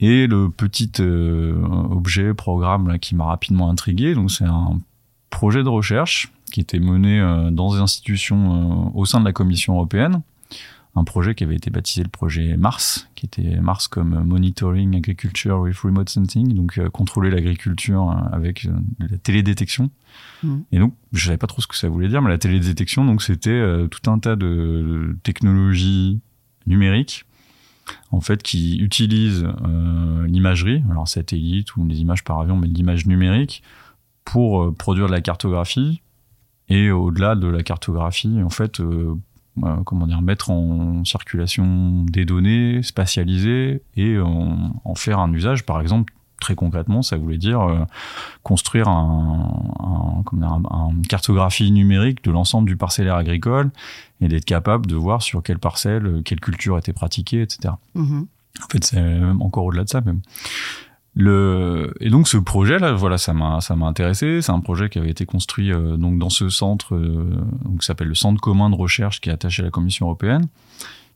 Et 0.00 0.26
le 0.26 0.50
petit 0.50 0.90
euh, 0.98 1.54
objet, 1.90 2.34
programme 2.34 2.88
là, 2.88 2.98
qui 2.98 3.14
m'a 3.14 3.26
rapidement 3.26 3.70
intrigué, 3.70 4.14
donc 4.14 4.30
c'est 4.30 4.44
un 4.44 4.80
projet 5.30 5.62
de 5.62 5.68
recherche 5.68 6.32
qui 6.50 6.60
était 6.60 6.80
mené 6.80 7.20
euh, 7.20 7.50
dans 7.52 7.74
des 7.74 7.80
institutions 7.80 8.88
euh, 8.88 8.98
au 8.98 9.04
sein 9.04 9.20
de 9.20 9.24
la 9.24 9.32
Commission 9.32 9.74
européenne, 9.74 10.22
un 10.96 11.04
projet 11.04 11.34
qui 11.34 11.44
avait 11.44 11.54
été 11.54 11.70
baptisé 11.70 12.02
le 12.02 12.08
projet 12.08 12.56
Mars, 12.56 13.08
qui 13.14 13.26
était 13.26 13.60
Mars 13.60 13.86
comme 13.86 14.24
Monitoring 14.24 14.96
Agriculture 14.96 15.60
with 15.60 15.78
Remote 15.78 16.08
Sensing, 16.08 16.52
donc 16.54 16.80
contrôler 16.90 17.30
l'agriculture 17.30 18.10
avec 18.32 18.66
la 18.98 19.18
télédétection. 19.18 19.90
Mm. 20.42 20.58
Et 20.72 20.78
donc, 20.78 20.94
je 21.12 21.26
savais 21.26 21.38
pas 21.38 21.46
trop 21.46 21.62
ce 21.62 21.66
que 21.66 21.76
ça 21.76 21.88
voulait 21.88 22.08
dire, 22.08 22.22
mais 22.22 22.30
la 22.30 22.38
télédétection, 22.38 23.04
donc 23.04 23.22
c'était 23.22 23.50
euh, 23.50 23.86
tout 23.86 24.10
un 24.10 24.18
tas 24.18 24.36
de 24.36 25.16
technologies 25.22 26.20
numériques 26.66 27.24
en 28.12 28.20
fait, 28.20 28.42
qui 28.42 28.78
utilisent 28.78 29.46
euh, 29.64 30.26
l'imagerie, 30.26 30.82
alors 30.90 31.08
satellite 31.08 31.76
ou 31.76 31.86
des 31.86 32.00
images 32.00 32.24
par 32.24 32.40
avion, 32.40 32.56
mais 32.56 32.68
l'image 32.68 33.06
numérique, 33.06 33.62
pour 34.24 34.62
euh, 34.62 34.72
produire 34.72 35.06
de 35.06 35.12
la 35.12 35.20
cartographie. 35.20 36.02
Et 36.68 36.90
au-delà 36.92 37.34
de 37.34 37.48
la 37.48 37.64
cartographie, 37.64 38.40
en 38.44 38.50
fait, 38.50 38.80
comment 39.84 40.06
dire, 40.06 40.22
mettre 40.22 40.50
en 40.50 41.04
circulation 41.04 42.04
des 42.04 42.24
données 42.24 42.82
spatialisées 42.82 43.82
et 43.96 44.18
en 44.18 44.94
faire 44.94 45.18
un 45.18 45.32
usage, 45.32 45.64
par 45.64 45.80
exemple, 45.80 46.12
très 46.40 46.54
concrètement, 46.54 47.02
ça 47.02 47.16
voulait 47.16 47.38
dire 47.38 47.60
euh, 47.60 47.84
construire 48.42 48.88
un, 48.88 50.24
une 50.32 51.06
cartographie 51.06 51.70
numérique 51.70 52.24
de 52.24 52.30
l'ensemble 52.32 52.68
du 52.68 52.76
parcellaire 52.76 53.14
agricole 53.14 53.70
et 54.20 54.28
d'être 54.28 54.46
capable 54.46 54.86
de 54.86 54.96
voir 54.96 55.22
sur 55.22 55.42
quelle 55.42 55.58
parcelle, 55.58 56.06
euh, 56.06 56.22
quelle 56.22 56.40
culture 56.40 56.78
était 56.78 56.94
pratiquée, 56.94 57.42
etc. 57.42 57.74
Mm-hmm. 57.94 58.26
En 58.64 58.68
fait, 58.68 58.84
c'est 58.84 59.20
encore 59.40 59.66
au-delà 59.66 59.84
de 59.84 59.88
ça 59.88 60.00
même. 60.00 60.20
Le 61.14 61.92
et 62.00 62.08
donc 62.08 62.28
ce 62.28 62.36
projet 62.36 62.78
là, 62.78 62.92
voilà, 62.92 63.18
ça 63.18 63.32
m'a 63.32 63.60
ça 63.60 63.74
m'a 63.74 63.86
intéressé. 63.86 64.42
C'est 64.42 64.52
un 64.52 64.60
projet 64.60 64.88
qui 64.88 64.98
avait 64.98 65.10
été 65.10 65.26
construit 65.26 65.72
euh, 65.72 65.96
donc 65.96 66.18
dans 66.18 66.30
ce 66.30 66.48
centre 66.48 66.96
donc 66.96 67.80
qui 67.80 67.86
s'appelle 67.86 68.08
le 68.08 68.14
Centre 68.14 68.40
commun 68.40 68.70
de 68.70 68.76
recherche 68.76 69.20
qui 69.20 69.28
est 69.28 69.32
attaché 69.32 69.62
à 69.62 69.64
la 69.64 69.70
Commission 69.70 70.06
européenne, 70.06 70.46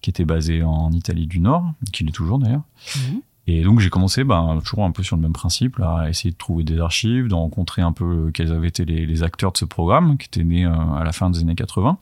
qui 0.00 0.10
était 0.10 0.24
basé 0.24 0.62
en 0.62 0.90
Italie 0.92 1.26
du 1.26 1.40
Nord, 1.40 1.64
qui 1.92 2.04
l'est 2.04 2.12
toujours 2.12 2.38
d'ailleurs. 2.38 2.62
Mm-hmm. 2.86 3.20
Et 3.46 3.62
donc 3.62 3.80
j'ai 3.80 3.90
commencé 3.90 4.24
ben, 4.24 4.60
toujours 4.64 4.84
un 4.84 4.90
peu 4.90 5.02
sur 5.02 5.16
le 5.16 5.22
même 5.22 5.32
principe, 5.32 5.76
là, 5.76 5.98
à 6.00 6.08
essayer 6.08 6.30
de 6.30 6.36
trouver 6.36 6.64
des 6.64 6.80
archives, 6.80 7.28
de 7.28 7.34
rencontrer 7.34 7.82
un 7.82 7.92
peu 7.92 8.30
quels 8.32 8.52
avaient 8.52 8.68
été 8.68 8.84
les, 8.84 9.04
les 9.04 9.22
acteurs 9.22 9.52
de 9.52 9.58
ce 9.58 9.66
programme, 9.66 10.16
qui 10.16 10.26
était 10.26 10.44
né 10.44 10.64
euh, 10.64 10.72
à 10.72 11.04
la 11.04 11.12
fin 11.12 11.30
des 11.30 11.40
années 11.40 11.54
80. 11.54 11.98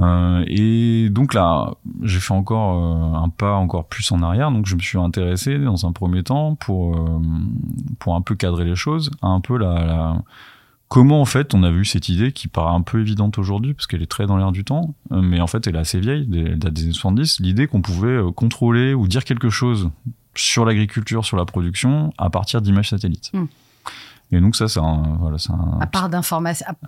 Euh, 0.00 0.44
et 0.46 1.08
donc 1.10 1.34
là, 1.34 1.74
j'ai 2.02 2.20
fait 2.20 2.34
encore 2.34 2.76
euh, 2.76 3.24
un 3.24 3.28
pas 3.28 3.54
encore 3.54 3.88
plus 3.88 4.10
en 4.12 4.22
arrière. 4.22 4.50
Donc 4.50 4.66
je 4.66 4.74
me 4.74 4.80
suis 4.80 4.98
intéressé 4.98 5.58
dans 5.58 5.86
un 5.86 5.92
premier 5.92 6.22
temps 6.22 6.54
pour 6.54 6.96
euh, 6.96 7.20
pour 7.98 8.14
un 8.14 8.22
peu 8.22 8.34
cadrer 8.34 8.64
les 8.64 8.76
choses, 8.76 9.10
un 9.22 9.40
peu 9.40 9.58
la, 9.58 9.84
la 9.84 10.22
comment 10.88 11.20
en 11.20 11.24
fait 11.24 11.54
on 11.54 11.62
a 11.62 11.70
vu 11.70 11.84
cette 11.84 12.08
idée 12.08 12.32
qui 12.32 12.48
paraît 12.48 12.74
un 12.74 12.80
peu 12.80 13.00
évidente 13.00 13.38
aujourd'hui 13.38 13.74
parce 13.74 13.86
qu'elle 13.86 14.02
est 14.02 14.10
très 14.10 14.26
dans 14.26 14.36
l'air 14.36 14.52
du 14.52 14.64
temps, 14.64 14.94
euh, 15.12 15.20
mais 15.20 15.40
en 15.40 15.46
fait 15.46 15.66
elle 15.66 15.76
est 15.76 15.80
assez 15.80 16.00
vieille, 16.00 16.28
elle 16.32 16.58
date 16.58 16.72
des 16.72 16.84
années 16.84 16.92
70, 16.92 17.40
l'idée 17.40 17.66
qu'on 17.66 17.82
pouvait 17.82 18.08
euh, 18.08 18.32
contrôler 18.32 18.94
ou 18.94 19.06
dire 19.06 19.24
quelque 19.24 19.50
chose 19.50 19.90
sur 20.34 20.64
l'agriculture, 20.64 21.24
sur 21.24 21.36
la 21.36 21.44
production 21.44 22.12
à 22.18 22.30
partir 22.30 22.62
d'images 22.62 22.90
satellites. 22.90 23.30
Hmm. 23.32 23.46
Et 24.30 24.40
donc 24.40 24.56
ça, 24.56 24.68
c'est 24.68 24.80
un, 24.80 25.16
voilà, 25.20 25.38
c'est 25.38 25.52
un... 25.52 25.78
À, 25.80 25.86
part 25.86 26.10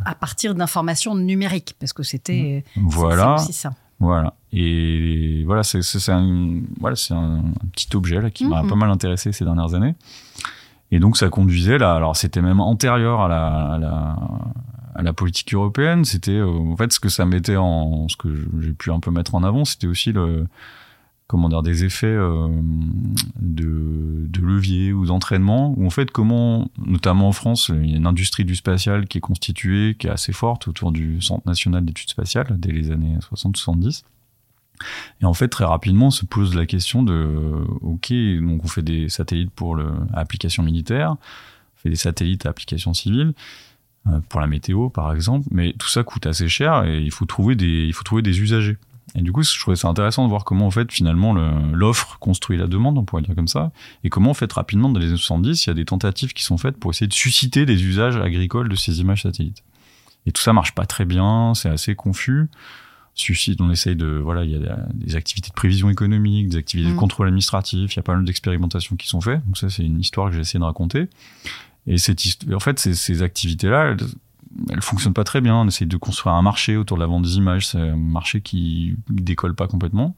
à, 0.04 0.14
partir 0.14 0.54
d'informations 0.54 1.14
numériques, 1.14 1.74
parce 1.80 1.92
que 1.92 2.02
c'était 2.02 2.64
voilà. 2.76 3.36
aussi 3.36 3.52
ça. 3.52 3.72
Voilà. 3.98 4.34
Et 4.52 5.44
voilà, 5.46 5.62
c'est 5.62 5.80
un, 6.10 6.60
voilà, 6.80 6.96
c'est 6.96 7.14
un, 7.14 7.42
petit 7.72 7.94
objet 7.94 8.20
là 8.20 8.30
qui 8.30 8.46
m'a 8.46 8.62
Mhm. 8.62 8.68
pas 8.68 8.74
mal 8.74 8.90
intéressé 8.90 9.32
ces 9.32 9.44
dernières 9.44 9.74
années. 9.74 9.94
Et 10.90 10.98
donc 10.98 11.16
ça 11.16 11.28
conduisait 11.28 11.78
là. 11.78 11.94
Alors 11.94 12.16
c'était 12.16 12.42
même 12.42 12.60
antérieur 12.60 13.20
à 13.20 13.28
la, 13.28 13.72
à 13.74 13.78
la, 13.78 14.16
à 14.96 15.02
la 15.02 15.12
politique 15.12 15.54
européenne. 15.54 16.04
C'était 16.04 16.32
euh, 16.32 16.48
en 16.48 16.76
fait 16.76 16.92
ce 16.92 16.98
que 16.98 17.08
ça 17.08 17.26
mettait 17.26 17.56
en, 17.56 18.08
ce 18.08 18.16
que 18.16 18.28
j'ai 18.60 18.72
pu 18.72 18.90
un 18.90 19.00
peu 19.00 19.10
mettre 19.10 19.34
en 19.34 19.44
avant, 19.44 19.64
c'était 19.64 19.86
aussi 19.86 20.12
le 20.12 20.46
comment 21.30 21.48
dire 21.48 21.62
des 21.62 21.84
effets 21.84 22.08
euh, 22.08 22.48
de, 23.36 24.26
de 24.26 24.40
levier 24.40 24.92
ou 24.92 25.06
d'entraînement 25.06 25.72
où 25.76 25.86
en 25.86 25.90
fait 25.90 26.10
comment 26.10 26.68
notamment 26.84 27.28
en 27.28 27.32
France 27.32 27.70
il 27.72 27.88
y 27.88 27.94
a 27.94 27.98
une 27.98 28.08
industrie 28.08 28.44
du 28.44 28.56
spatial 28.56 29.06
qui 29.06 29.18
est 29.18 29.20
constituée 29.20 29.94
qui 29.96 30.08
est 30.08 30.10
assez 30.10 30.32
forte 30.32 30.66
autour 30.66 30.90
du 30.90 31.22
Centre 31.22 31.46
national 31.46 31.84
d'études 31.84 32.10
spatiales 32.10 32.58
dès 32.58 32.72
les 32.72 32.90
années 32.90 33.16
60-70 33.32 34.02
et 35.22 35.24
en 35.24 35.32
fait 35.32 35.46
très 35.46 35.64
rapidement 35.64 36.10
se 36.10 36.24
pose 36.24 36.56
la 36.56 36.66
question 36.66 37.04
de 37.04 37.64
ok 37.80 38.12
donc 38.42 38.64
on 38.64 38.68
fait 38.68 38.82
des 38.82 39.08
satellites 39.08 39.52
pour 39.52 39.76
le, 39.76 39.86
à 40.12 40.18
application 40.18 40.64
militaire 40.64 41.12
on 41.12 41.78
fait 41.80 41.90
des 41.90 41.96
satellites 41.96 42.44
à 42.44 42.48
application 42.48 42.92
civile 42.92 43.34
euh, 44.08 44.18
pour 44.28 44.40
la 44.40 44.48
météo 44.48 44.88
par 44.88 45.12
exemple 45.12 45.46
mais 45.52 45.74
tout 45.78 45.88
ça 45.88 46.02
coûte 46.02 46.26
assez 46.26 46.48
cher 46.48 46.82
et 46.86 47.00
il 47.00 47.12
faut 47.12 47.24
trouver 47.24 47.54
des 47.54 47.84
il 47.86 47.92
faut 47.92 48.02
trouver 48.02 48.22
des 48.22 48.40
usagers 48.40 48.78
et 49.16 49.22
du 49.22 49.32
coup, 49.32 49.42
je 49.42 49.58
trouvais 49.58 49.76
ça 49.76 49.88
intéressant 49.88 50.24
de 50.24 50.28
voir 50.28 50.44
comment, 50.44 50.66
en 50.66 50.70
fait, 50.70 50.90
finalement, 50.92 51.32
le- 51.32 51.72
l'offre 51.72 52.18
construit 52.20 52.56
la 52.56 52.66
demande, 52.66 52.96
on 52.98 53.04
pourrait 53.04 53.22
dire 53.22 53.34
comme 53.34 53.48
ça, 53.48 53.72
et 54.04 54.08
comment, 54.10 54.30
en 54.30 54.34
fait, 54.34 54.52
rapidement, 54.52 54.88
dans 54.88 55.00
les 55.00 55.08
années 55.08 55.16
70, 55.16 55.64
il 55.66 55.68
y 55.68 55.70
a 55.70 55.74
des 55.74 55.84
tentatives 55.84 56.32
qui 56.32 56.42
sont 56.44 56.58
faites 56.58 56.76
pour 56.76 56.90
essayer 56.92 57.08
de 57.08 57.12
susciter 57.14 57.66
des 57.66 57.82
usages 57.84 58.16
agricoles 58.16 58.68
de 58.68 58.76
ces 58.76 59.00
images 59.00 59.22
satellites. 59.22 59.64
Et 60.26 60.32
tout 60.32 60.42
ça 60.42 60.52
marche 60.52 60.74
pas 60.74 60.86
très 60.86 61.04
bien, 61.04 61.52
c'est 61.54 61.68
assez 61.70 61.94
confus. 61.94 62.48
Suscite, 63.14 63.60
on 63.60 63.70
essaye 63.70 63.96
de, 63.96 64.06
voilà, 64.06 64.44
il 64.44 64.50
y 64.52 64.54
a 64.54 64.76
des 64.94 65.16
activités 65.16 65.48
de 65.48 65.54
prévision 65.54 65.90
économique, 65.90 66.48
des 66.48 66.56
activités 66.58 66.90
de 66.90 66.94
contrôle 66.96 67.26
administratif, 67.26 67.92
il 67.92 67.96
y 67.96 68.00
a 68.00 68.02
pas 68.02 68.14
mal 68.14 68.24
d'expérimentations 68.24 68.96
qui 68.96 69.08
sont 69.08 69.20
faites. 69.20 69.44
Donc 69.46 69.58
ça, 69.58 69.68
c'est 69.68 69.84
une 69.84 69.98
histoire 70.00 70.28
que 70.28 70.36
j'ai 70.36 70.40
essayé 70.42 70.60
de 70.60 70.64
raconter. 70.64 71.08
Et 71.86 71.98
cette 71.98 72.20
en 72.54 72.60
fait, 72.60 72.78
ces, 72.78 72.94
ces 72.94 73.22
activités-là, 73.22 73.96
elles 74.70 74.82
fonctionnent 74.82 75.14
pas 75.14 75.24
très 75.24 75.40
bien. 75.40 75.54
On 75.56 75.66
essaye 75.66 75.86
de 75.86 75.96
construire 75.96 76.34
un 76.34 76.42
marché 76.42 76.76
autour 76.76 76.96
de 76.96 77.02
la 77.02 77.06
vente 77.06 77.22
des 77.22 77.36
images. 77.36 77.68
C'est 77.68 77.78
un 77.78 77.96
marché 77.96 78.40
qui 78.40 78.96
décolle 79.08 79.54
pas 79.54 79.66
complètement. 79.66 80.16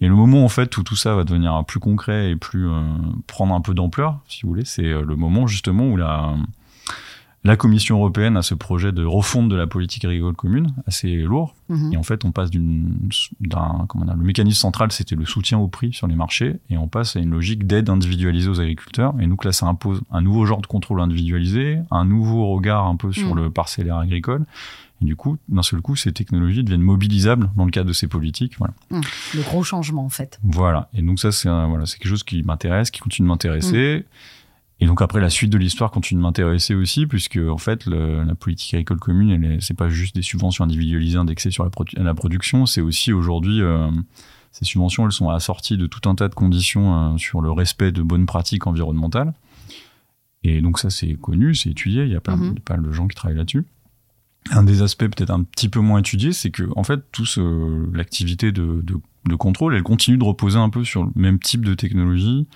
Et 0.00 0.08
le 0.08 0.14
moment, 0.14 0.44
en 0.44 0.48
fait, 0.48 0.76
où 0.76 0.82
tout 0.82 0.96
ça 0.96 1.14
va 1.14 1.24
devenir 1.24 1.64
plus 1.64 1.80
concret 1.80 2.30
et 2.30 2.36
plus 2.36 2.68
euh, 2.68 2.80
prendre 3.26 3.54
un 3.54 3.60
peu 3.60 3.74
d'ampleur, 3.74 4.18
si 4.28 4.42
vous 4.42 4.48
voulez, 4.48 4.64
c'est 4.64 4.84
euh, 4.84 5.02
le 5.02 5.16
moment 5.16 5.46
justement 5.46 5.86
où 5.86 5.96
la, 5.96 6.34
la 7.44 7.56
Commission 7.56 7.96
européenne 7.98 8.36
a 8.38 8.42
ce 8.42 8.54
projet 8.54 8.90
de 8.90 9.04
refonte 9.04 9.48
de 9.50 9.56
la 9.56 9.66
politique 9.66 10.04
agricole 10.04 10.34
commune, 10.34 10.72
assez 10.86 11.14
lourd. 11.16 11.54
Mhm. 11.68 11.92
Et 11.92 11.96
en 11.98 12.02
fait, 12.02 12.24
on 12.24 12.32
passe 12.32 12.50
d'une, 12.50 12.96
d'un, 13.40 13.84
comment 13.88 14.06
dire, 14.06 14.16
le 14.16 14.24
mécanisme 14.24 14.58
central, 14.60 14.90
c'était 14.92 15.14
le 15.14 15.26
soutien 15.26 15.58
au 15.58 15.68
prix 15.68 15.92
sur 15.92 16.06
les 16.06 16.16
marchés, 16.16 16.56
et 16.70 16.78
on 16.78 16.88
passe 16.88 17.16
à 17.16 17.20
une 17.20 17.30
logique 17.30 17.66
d'aide 17.66 17.90
individualisée 17.90 18.48
aux 18.48 18.60
agriculteurs. 18.60 19.14
Et 19.20 19.26
donc 19.26 19.44
là, 19.44 19.52
ça 19.52 19.66
impose 19.66 20.00
un 20.10 20.22
nouveau 20.22 20.46
genre 20.46 20.62
de 20.62 20.66
contrôle 20.66 21.00
individualisé, 21.00 21.78
un 21.90 22.04
nouveau 22.06 22.48
regard 22.54 22.86
un 22.86 22.96
peu 22.96 23.12
sur 23.12 23.34
Mm. 23.34 23.38
le 23.38 23.50
parcellaire 23.50 23.98
agricole. 23.98 24.46
Et 25.02 25.04
du 25.04 25.16
coup, 25.16 25.36
d'un 25.48 25.62
seul 25.62 25.80
coup, 25.82 25.96
ces 25.96 26.12
technologies 26.12 26.62
deviennent 26.64 26.80
mobilisables 26.80 27.50
dans 27.56 27.64
le 27.66 27.70
cadre 27.72 27.88
de 27.88 27.92
ces 27.92 28.06
politiques. 28.06 28.54
Voilà. 28.58 28.72
Le 28.90 29.42
gros 29.42 29.62
changement, 29.64 30.04
en 30.04 30.08
fait. 30.08 30.38
Voilà. 30.44 30.88
Et 30.94 31.02
donc 31.02 31.18
ça, 31.18 31.30
c'est 31.32 31.48
un- 31.48 31.66
voilà, 31.66 31.84
c'est 31.84 31.98
quelque 31.98 32.08
chose 32.10 32.22
qui 32.22 32.42
m'intéresse, 32.42 32.90
qui 32.90 33.00
continue 33.00 33.26
de 33.26 33.30
m'intéresser. 33.30 34.06
Et 34.80 34.86
donc 34.86 35.00
après, 35.02 35.20
la 35.20 35.30
suite 35.30 35.50
de 35.50 35.58
l'histoire 35.58 35.90
continue 35.90 36.18
de 36.18 36.22
m'intéresser 36.22 36.74
aussi, 36.74 37.06
puisque 37.06 37.36
en 37.38 37.58
fait, 37.58 37.86
le- 37.86 38.24
la 38.24 38.34
politique 38.34 38.74
agricole 38.74 38.98
commune, 38.98 39.60
c'est 39.60 39.76
pas 39.76 39.88
juste 39.88 40.14
des 40.16 40.22
subventions 40.22 40.64
individualisées 40.64 41.16
indexées 41.16 41.50
sur 41.52 41.62
la, 41.64 41.70
produ- 41.70 42.00
la 42.02 42.14
production, 42.14 42.66
c'est 42.66 42.80
aussi 42.80 43.12
aujourd'hui 43.12 43.62
euh, 43.62 43.88
ces 44.50 44.64
subventions, 44.64 45.04
elles 45.06 45.12
sont 45.12 45.30
assorties 45.30 45.76
de 45.76 45.86
tout 45.86 46.08
un 46.08 46.14
tas 46.16 46.28
de 46.28 46.34
conditions 46.34 47.14
euh, 47.14 47.18
sur 47.18 47.40
le 47.40 47.50
respect 47.52 47.92
de 47.92 48.02
bonnes 48.02 48.26
pratiques 48.26 48.66
environnementales. 48.66 49.32
Et 50.42 50.60
donc 50.60 50.78
ça, 50.78 50.90
c'est 50.90 51.14
connu, 51.14 51.54
c'est 51.54 51.70
étudié. 51.70 52.02
Il 52.04 52.10
y 52.10 52.16
a 52.16 52.20
pas, 52.20 52.32
a 52.34 52.60
pas 52.64 52.76
de 52.76 52.92
gens 52.92 53.06
qui 53.08 53.16
travaillent 53.16 53.38
là-dessus. 53.38 53.64
Un 54.50 54.62
des 54.62 54.82
aspects 54.82 55.06
peut-être 55.06 55.30
un 55.30 55.42
petit 55.42 55.68
peu 55.70 55.80
moins 55.80 56.00
étudiés, 56.00 56.32
c'est 56.32 56.50
que 56.50 56.64
en 56.76 56.84
fait, 56.84 57.00
tout 57.12 57.24
ce- 57.24 57.90
l'activité 57.96 58.52
de, 58.52 58.82
de, 58.82 58.96
de 59.26 59.34
contrôle, 59.36 59.74
elle 59.74 59.82
continue 59.82 60.18
de 60.18 60.24
reposer 60.24 60.58
un 60.58 60.68
peu 60.68 60.84
sur 60.84 61.04
le 61.04 61.10
même 61.14 61.38
type 61.38 61.64
de 61.64 61.74
technologie. 61.74 62.46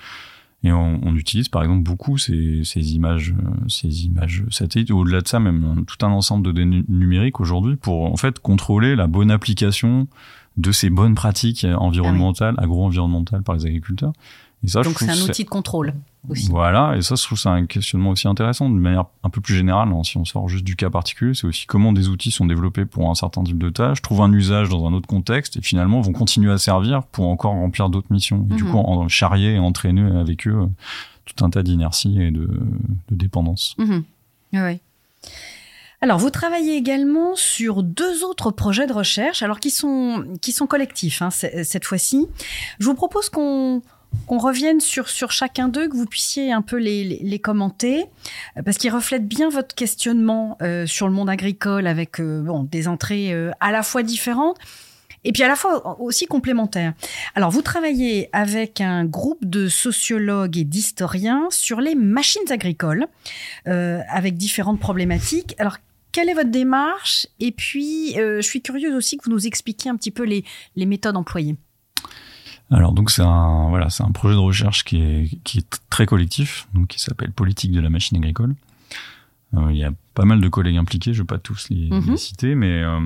Et 0.65 0.73
on, 0.73 1.00
on 1.05 1.15
utilise 1.15 1.49
par 1.49 1.62
exemple 1.62 1.83
beaucoup 1.83 2.19
ces, 2.19 2.62
ces 2.65 2.95
images, 2.95 3.33
euh, 3.38 3.50
ces 3.69 4.07
images 4.07 4.45
satellites. 4.50 4.91
Au-delà 4.91 5.21
de 5.21 5.29
ça, 5.29 5.38
même 5.38 5.85
tout 5.87 6.05
un 6.05 6.11
ensemble 6.11 6.45
de 6.47 6.53
données 6.53 6.85
numériques 6.88 7.41
aujourd'hui 7.41 7.77
pour 7.77 8.12
en 8.12 8.17
fait 8.17 8.41
contrôler 8.41 8.97
la 8.97 9.07
bonne 9.07 9.31
application 9.31 10.09
de 10.57 10.73
ces 10.73 10.91
bonnes 10.91 11.15
pratiques 11.15 11.65
environnementales, 11.77 12.57
agro-environnementales 12.59 13.43
par 13.43 13.55
les 13.55 13.67
agriculteurs. 13.67 14.12
Et 14.65 14.69
ça, 14.69 14.83
je 14.83 14.88
Donc, 14.88 14.99
c'est 14.99 15.09
un 15.09 15.21
outil 15.23 15.45
de 15.45 15.49
contrôle 15.49 15.95
aussi. 16.29 16.49
voilà, 16.50 16.97
et 16.97 17.03
ça, 17.03 17.15
je 17.15 17.23
trouve 17.23 17.38
ça 17.38 17.50
un 17.50 17.67
questionnement 17.67 18.11
aussi 18.11 18.27
intéressant, 18.27 18.69
de 18.69 18.75
manière 18.75 19.05
un 19.23 19.31
peu 19.31 19.41
plus 19.41 19.55
générale, 19.55 19.88
hein, 19.93 20.03
si 20.03 20.17
on 20.17 20.25
sort 20.25 20.49
juste 20.49 20.65
du 20.65 20.75
cas 20.75 20.91
particulier, 20.91 21.33
c'est 21.35 21.47
aussi 21.47 21.67
comment 21.67 21.93
des 21.93 22.09
outils 22.09 22.33
sont 22.33 22.45
développés 22.45 22.85
pour 22.85 23.09
un 23.09 23.15
certain 23.15 23.45
type 23.45 23.59
de 23.59 23.71
tâches, 23.71 24.03
trouvent 24.03 24.23
un 24.23 24.33
usage 24.33 24.69
dans 24.69 24.85
un 24.87 24.93
autre 24.95 25.07
contexte, 25.07 25.57
et 25.57 25.62
finalement 25.62 26.00
vont 26.00 26.12
continuer 26.12 26.50
à 26.53 26.59
servir 26.59 27.05
pour 27.05 27.29
encore 27.29 27.53
remplir 27.53 27.88
d'autres 27.88 28.11
missions. 28.11 28.47
Et 28.50 28.55
du 28.57 28.65
Mhm. 28.65 28.71
coup, 28.73 28.79
en 28.79 29.07
charrier 29.09 29.53
et 29.55 29.59
entraîner 29.61 30.03
avec 30.19 30.49
eux 30.49 30.62
euh, 30.62 30.67
tout 31.25 31.45
un 31.45 31.50
tas 31.50 31.62
d'inertie 31.62 32.21
et 32.21 32.31
de, 32.33 32.47
de 32.49 33.15
dépendance. 33.15 33.77
Mhm. 33.79 34.03
Ouais. 34.55 34.81
Alors, 36.00 36.19
vous 36.19 36.31
travaillez 36.31 36.77
également 36.77 37.35
sur 37.35 37.83
deux 37.83 38.25
autres 38.25 38.50
projets 38.53 38.87
de 38.87 38.93
recherche, 38.93 39.43
alors 39.43 39.59
qui 39.61 39.71
sont, 39.71 40.25
qui 40.41 40.53
sont 40.53 40.67
collectifs 40.67 41.23
hein, 41.23 41.31
cette 41.31 41.85
fois-ci. 41.85 42.27
Je 42.79 42.87
vous 42.87 42.95
propose 42.95 43.29
qu'on 43.31 43.83
qu'on 44.29 44.38
revienne 44.38 44.81
sur, 44.81 45.09
chacun 45.09 45.69
d'eux, 45.69 45.88
que 45.88 45.97
vous 45.97 46.07
puissiez 46.07 46.53
un 46.53 46.62
peu 46.62 46.77
les, 46.77 47.38
commenter, 47.38 48.05
euh, 48.57 48.62
parce 48.62 48.77
qu'ils 48.77 48.93
reflètent 48.93 49.27
bien 49.27 49.49
votre 49.49 49.75
questionnement 49.75 50.57
euh, 50.62 50.87
sur 50.87 51.09
le 51.09 51.15
monde 51.15 51.31
agricole 51.31 51.87
avec 51.87 52.21
euh, 52.21 52.45
des 52.65 52.88
entrées 52.88 53.35
à 53.61 53.73
la 53.73 53.83
fois 53.83 54.03
différentes 54.03 54.59
et 55.25 55.33
puis 55.33 55.43
à 55.43 55.49
la 55.49 55.57
fois 55.57 56.00
aussi 56.00 56.27
complémentaires. 56.27 56.93
Alors, 57.35 57.50
vous 57.50 57.62
travaillez 57.62 58.29
avec 58.33 58.81
un 58.81 59.05
groupe 59.05 59.45
de 59.45 59.69
sociologues 59.69 60.57
et 60.57 60.65
d'historiens 60.65 61.49
sur 61.50 61.81
les 61.81 61.95
machines 61.95 62.50
agricoles 62.50 63.07
avec 63.65 64.37
différentes 64.37 64.79
problématiques. 64.79 65.55
Alors, 65.59 65.79
quelle 66.12 66.29
est 66.29 66.35
votre 66.35 66.50
démarche? 66.50 67.27
Et 67.41 67.50
puis, 67.50 68.15
je 68.15 68.41
suis 68.41 68.62
curieuse 68.62 68.95
aussi 68.95 69.17
que 69.17 69.25
vous 69.25 69.33
nous 69.33 69.47
expliquiez 69.47 69.91
un 69.91 69.97
petit 69.97 70.12
peu 70.12 70.25
les 70.25 70.87
méthodes 70.87 71.17
employées. 71.17 71.57
Alors 72.70 72.92
donc 72.92 73.10
c'est 73.10 73.22
un 73.22 73.68
voilà 73.70 73.88
c'est 73.90 74.02
un 74.04 74.10
projet 74.12 74.34
de 74.34 74.40
recherche 74.40 74.84
qui 74.84 74.98
est 75.00 75.38
qui 75.44 75.58
est 75.58 75.80
très 75.90 76.04
collectif 76.06 76.68
donc 76.75 76.88
qui 76.88 77.00
s'appelle 77.00 77.32
politique 77.32 77.72
de 77.72 77.80
la 77.80 77.88
machine 77.90 78.18
agricole. 78.18 78.54
Euh, 79.54 79.68
il 79.70 79.78
y 79.78 79.84
a 79.84 79.92
pas 80.12 80.26
mal 80.26 80.42
de 80.42 80.48
collègues 80.48 80.76
impliqués, 80.76 81.14
je 81.14 81.22
vais 81.22 81.26
pas 81.26 81.38
tous 81.38 81.68
les, 81.70 81.88
Mhm. 81.88 82.10
les 82.10 82.16
citer, 82.18 82.54
mais 82.54 82.82
euh, 82.82 83.00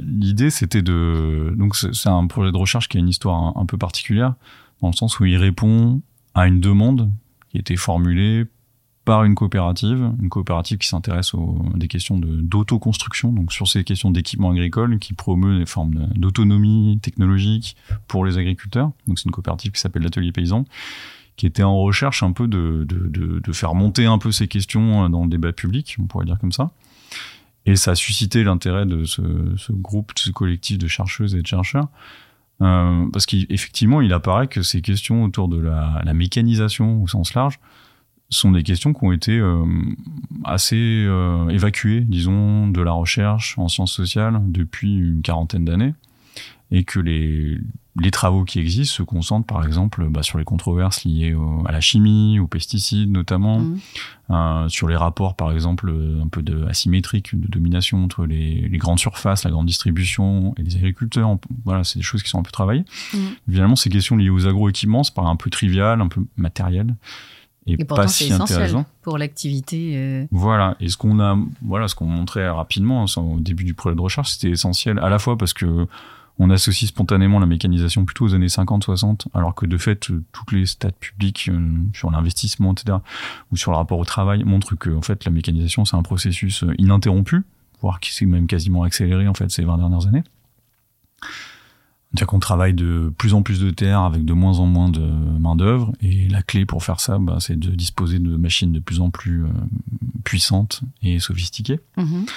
l'idée 0.00 0.50
c'était 0.50 0.82
de 0.82 1.52
donc 1.58 1.74
c'est 1.74 1.92
c'est 1.94 2.08
un 2.08 2.26
projet 2.28 2.52
de 2.52 2.56
recherche 2.56 2.88
qui 2.88 2.96
a 2.98 3.00
une 3.00 3.08
histoire 3.08 3.36
un, 3.36 3.52
un 3.60 3.66
peu 3.66 3.76
particulière 3.76 4.34
dans 4.80 4.88
le 4.88 4.94
sens 4.94 5.18
où 5.18 5.24
il 5.24 5.36
répond 5.36 6.00
à 6.34 6.46
une 6.46 6.60
demande 6.60 7.10
qui 7.50 7.56
a 7.56 7.60
été 7.60 7.76
formulée 7.76 8.46
par 9.04 9.24
une 9.24 9.34
coopérative, 9.34 10.12
une 10.20 10.28
coopérative 10.28 10.78
qui 10.78 10.88
s'intéresse 10.88 11.34
aux 11.34 11.58
des 11.74 11.88
questions 11.88 12.18
d'autoconstruction, 12.18 13.32
donc 13.32 13.52
sur 13.52 13.66
ces 13.66 13.82
questions 13.82 14.10
d'équipement 14.10 14.50
agricole, 14.50 14.98
qui 14.98 15.14
promeut 15.14 15.58
des 15.58 15.66
formes 15.66 16.08
d'autonomie 16.16 16.98
technologique 17.00 17.76
pour 18.08 18.24
les 18.24 18.38
agriculteurs. 18.38 18.90
Donc 19.06 19.18
c'est 19.18 19.24
une 19.24 19.30
coopérative 19.30 19.72
qui 19.72 19.80
s'appelle 19.80 20.02
l'Atelier 20.02 20.32
Paysan, 20.32 20.64
qui 21.36 21.46
était 21.46 21.62
en 21.62 21.78
recherche 21.78 22.22
un 22.22 22.32
peu 22.32 22.46
de, 22.46 22.84
de, 22.86 23.40
de, 23.40 23.52
faire 23.52 23.74
monter 23.74 24.04
un 24.04 24.18
peu 24.18 24.32
ces 24.32 24.48
questions 24.48 25.08
dans 25.08 25.22
le 25.22 25.30
débat 25.30 25.52
public, 25.52 25.96
on 25.98 26.04
pourrait 26.04 26.26
dire 26.26 26.38
comme 26.38 26.52
ça. 26.52 26.70
Et 27.66 27.76
ça 27.76 27.92
a 27.92 27.94
suscité 27.94 28.44
l'intérêt 28.44 28.84
de 28.84 29.04
ce, 29.04 29.22
ce 29.56 29.72
groupe, 29.72 30.14
de 30.14 30.20
ce 30.20 30.30
collectif 30.30 30.76
de 30.78 30.88
chercheuses 30.88 31.34
et 31.34 31.40
de 31.40 31.46
chercheurs, 31.46 31.88
euh, 32.62 33.06
parce 33.10 33.24
qu'effectivement, 33.24 34.02
il 34.02 34.12
apparaît 34.12 34.48
que 34.48 34.60
ces 34.62 34.82
questions 34.82 35.24
autour 35.24 35.48
de 35.48 35.58
la, 35.58 36.02
la 36.04 36.12
mécanisation 36.12 37.02
au 37.02 37.06
sens 37.06 37.32
large 37.32 37.58
sont 38.30 38.52
des 38.52 38.62
questions 38.62 38.92
qui 38.92 39.04
ont 39.04 39.12
été 39.12 39.38
euh, 39.38 39.64
assez 40.44 40.76
euh, 41.06 41.48
évacuées, 41.48 42.00
disons, 42.00 42.68
de 42.68 42.80
la 42.80 42.92
recherche 42.92 43.58
en 43.58 43.68
sciences 43.68 43.92
sociales 43.92 44.40
depuis 44.46 44.96
une 44.96 45.22
quarantaine 45.22 45.64
d'années, 45.64 45.94
et 46.70 46.84
que 46.84 47.00
les, 47.00 47.58
les 48.00 48.10
travaux 48.12 48.44
qui 48.44 48.60
existent 48.60 48.94
se 48.94 49.02
concentrent 49.02 49.46
par 49.52 49.66
exemple 49.66 50.06
bah, 50.08 50.22
sur 50.22 50.38
les 50.38 50.44
controverses 50.44 51.04
liées 51.04 51.34
au- 51.34 51.64
à 51.66 51.72
la 51.72 51.80
chimie, 51.80 52.38
aux 52.38 52.46
pesticides 52.46 53.10
notamment, 53.10 53.58
Mhm. 53.58 53.78
euh, 54.30 54.68
sur 54.68 54.86
les 54.86 54.94
rapports 54.94 55.34
par 55.34 55.50
exemple 55.50 55.92
un 56.22 56.28
peu 56.28 56.42
de 56.42 56.64
asymétriques 56.66 57.34
de 57.38 57.48
domination 57.48 58.04
entre 58.04 58.24
les, 58.26 58.68
les 58.68 58.78
grandes 58.78 59.00
surfaces, 59.00 59.42
la 59.42 59.50
grande 59.50 59.66
distribution 59.66 60.54
et 60.56 60.62
les 60.62 60.76
agriculteurs. 60.76 61.36
Voilà, 61.64 61.82
c'est 61.82 61.98
des 61.98 62.04
choses 62.04 62.22
qui 62.22 62.28
sont 62.30 62.38
un 62.38 62.44
peu 62.44 62.52
travaillées. 62.52 62.84
Évidemment, 63.48 63.74
ces 63.74 63.90
questions 63.90 64.16
liées 64.16 64.30
aux 64.30 64.46
agroéquipements, 64.46 65.02
c'est 65.02 65.12
paraît 65.12 65.26
un 65.28 65.34
peu 65.34 65.50
trivial, 65.50 66.00
un 66.00 66.06
peu 66.08 66.24
matériel, 66.36 66.94
et, 67.66 67.74
Et 67.74 67.84
pourtant, 67.84 68.02
pas 68.02 68.08
c'est 68.08 68.24
si 68.24 68.32
essentiel 68.32 68.58
intéressant. 68.58 68.86
pour 69.02 69.18
l'activité. 69.18 69.92
euh, 69.96 70.26
Voilà. 70.30 70.76
Et 70.80 70.88
ce 70.88 70.96
qu'on 70.96 71.20
a, 71.20 71.38
voilà, 71.62 71.88
ce 71.88 71.94
qu'on 71.94 72.06
montrait 72.06 72.48
rapidement 72.48 73.04
hein, 73.04 73.20
au 73.20 73.38
début 73.38 73.64
du 73.64 73.74
projet 73.74 73.94
de 73.94 74.00
recherche, 74.00 74.30
c'était 74.32 74.50
essentiel 74.50 74.98
à 74.98 75.08
la 75.08 75.18
fois 75.18 75.36
parce 75.36 75.52
que 75.52 75.86
on 76.42 76.48
associe 76.48 76.88
spontanément 76.88 77.38
la 77.38 77.44
mécanisation 77.44 78.06
plutôt 78.06 78.24
aux 78.24 78.34
années 78.34 78.46
50-60, 78.46 79.26
alors 79.34 79.54
que 79.54 79.66
de 79.66 79.76
fait, 79.76 79.96
toutes 80.32 80.52
les 80.52 80.64
stats 80.64 80.90
publiques 80.90 81.50
sur 81.92 82.10
l'investissement, 82.10 82.72
etc., 82.72 82.96
ou 83.52 83.58
sur 83.58 83.72
le 83.72 83.76
rapport 83.76 83.98
au 83.98 84.06
travail 84.06 84.42
montrent 84.44 84.74
que 84.74 84.88
en 84.88 85.02
fait, 85.02 85.26
la 85.26 85.32
mécanisation, 85.32 85.84
c'est 85.84 85.96
un 85.96 86.02
processus 86.02 86.64
ininterrompu, 86.78 87.42
voire 87.82 88.00
qui 88.00 88.14
s'est 88.14 88.24
même 88.24 88.46
quasiment 88.46 88.84
accéléré 88.84 89.28
en 89.28 89.34
fait 89.34 89.50
ces 89.50 89.64
20 89.64 89.76
dernières 89.76 90.06
années. 90.06 90.24
C'est-à-dire 92.10 92.26
qu'on 92.26 92.40
travaille 92.40 92.74
de 92.74 93.12
plus 93.16 93.34
en 93.34 93.42
plus 93.42 93.60
de 93.60 93.70
terre 93.70 94.00
avec 94.00 94.24
de 94.24 94.32
moins 94.32 94.58
en 94.58 94.66
moins 94.66 94.88
de 94.88 95.06
main-d'œuvre. 95.38 95.92
Et 96.00 96.28
la 96.28 96.42
clé 96.42 96.66
pour 96.66 96.82
faire 96.82 96.98
ça, 96.98 97.18
bah, 97.18 97.36
c'est 97.38 97.58
de 97.58 97.70
disposer 97.70 98.18
de 98.18 98.36
machines 98.36 98.72
de 98.72 98.80
plus 98.80 99.00
en 99.00 99.10
plus 99.10 99.44
euh, 99.44 99.48
puissantes 100.24 100.80
et 101.02 101.20
sophistiquées. 101.20 101.78
Mm-hmm. 101.96 102.28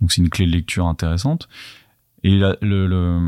Donc 0.00 0.12
c'est 0.12 0.22
une 0.22 0.28
clé 0.28 0.46
de 0.46 0.52
lecture 0.52 0.86
intéressante. 0.86 1.48
Et 2.22 2.36
le, 2.36 2.56
le, 2.60 3.20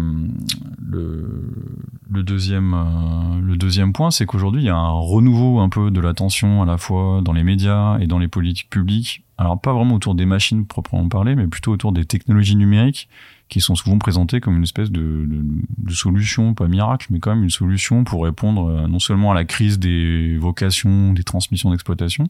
le, 2.09 2.23
deuxième, 2.23 2.75
euh, 2.75 3.41
le 3.41 3.57
deuxième 3.57 3.93
point, 3.93 4.11
c'est 4.11 4.27
qu'aujourd'hui, 4.27 4.63
il 4.63 4.67
y 4.67 4.71
a 4.71 4.77
un 4.77 4.91
renouveau 4.91 5.61
un 5.61 5.69
peu 5.69 5.91
de 5.91 6.01
l'attention 6.01 6.63
à 6.63 6.67
la 6.67 6.77
fois 6.77 7.21
dans 7.23 7.33
les 7.33 7.45
médias 7.45 7.99
et 7.99 8.07
dans 8.07 8.19
les 8.19 8.29
politiques 8.29 8.71
publiques. 8.71 9.25
Alors 9.39 9.61
pas 9.61 9.73
vraiment 9.73 9.95
autour 9.95 10.15
des 10.15 10.27
machines 10.27 10.67
proprement 10.67 11.09
parler, 11.09 11.35
mais 11.35 11.47
plutôt 11.47 11.73
autour 11.73 11.93
des 11.93 12.05
technologies 12.05 12.57
numériques 12.57 13.09
qui 13.51 13.61
sont 13.61 13.75
souvent 13.75 13.99
présentés 13.99 14.41
comme 14.41 14.57
une 14.57 14.63
espèce 14.63 14.91
de, 14.91 15.01
de, 15.01 15.45
de, 15.79 15.93
solution, 15.93 16.55
pas 16.55 16.69
miracle, 16.69 17.09
mais 17.11 17.19
quand 17.19 17.35
même 17.35 17.43
une 17.43 17.51
solution 17.51 18.05
pour 18.05 18.25
répondre 18.25 18.71
euh, 18.71 18.87
non 18.87 19.01
seulement 19.01 19.33
à 19.33 19.35
la 19.35 19.45
crise 19.45 19.79
des 19.79 20.39
vocations, 20.39 21.13
des 21.13 21.25
transmissions 21.25 21.71
d'exploitation, 21.73 22.29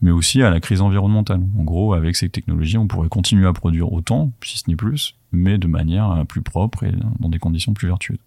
mais 0.00 0.12
aussi 0.12 0.42
à 0.42 0.50
la 0.50 0.60
crise 0.60 0.80
environnementale. 0.80 1.42
En 1.58 1.64
gros, 1.64 1.94
avec 1.94 2.14
ces 2.14 2.28
technologies, 2.28 2.78
on 2.78 2.86
pourrait 2.86 3.08
continuer 3.08 3.46
à 3.46 3.52
produire 3.52 3.92
autant, 3.92 4.32
si 4.44 4.58
ce 4.58 4.70
n'est 4.70 4.76
plus, 4.76 5.16
mais 5.32 5.58
de 5.58 5.66
manière 5.66 6.10
euh, 6.12 6.24
plus 6.24 6.42
propre 6.42 6.84
et 6.84 6.92
dans 7.18 7.28
des 7.28 7.40
conditions 7.40 7.74
plus 7.74 7.88
vertueuses. 7.88 8.18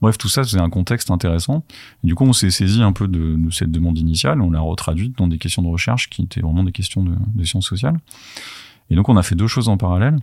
Bref, 0.00 0.16
tout 0.16 0.30
ça, 0.30 0.44
c'est 0.44 0.58
un 0.58 0.70
contexte 0.70 1.10
intéressant. 1.10 1.64
du 2.02 2.14
coup, 2.14 2.24
on 2.24 2.32
s'est 2.32 2.50
saisi 2.50 2.82
un 2.82 2.92
peu 2.92 3.06
de, 3.06 3.36
de, 3.36 3.50
cette 3.50 3.70
demande 3.70 3.98
initiale, 3.98 4.40
on 4.40 4.50
l'a 4.50 4.60
retraduite 4.60 5.18
dans 5.18 5.28
des 5.28 5.38
questions 5.38 5.62
de 5.62 5.68
recherche 5.68 6.08
qui 6.08 6.22
étaient 6.22 6.40
vraiment 6.40 6.64
des 6.64 6.72
questions 6.72 7.04
de, 7.04 7.14
de 7.34 7.44
sciences 7.44 7.68
sociales. 7.68 8.00
Et 8.90 8.94
donc, 8.94 9.10
on 9.10 9.18
a 9.18 9.22
fait 9.22 9.34
deux 9.34 9.46
choses 9.46 9.68
en 9.68 9.76
parallèle 9.76 10.16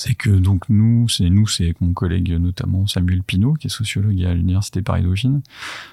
c'est 0.00 0.14
que 0.14 0.30
donc 0.30 0.70
nous, 0.70 1.10
c'est 1.10 1.28
nous, 1.28 1.46
c'est 1.46 1.74
mon 1.82 1.92
collègue 1.92 2.32
notamment 2.32 2.86
Samuel 2.86 3.22
Pinault, 3.22 3.52
qui 3.52 3.66
est 3.66 3.70
sociologue 3.70 4.24
à 4.24 4.32
l'université 4.32 4.80
Paris 4.80 5.02
Dauphine, 5.02 5.42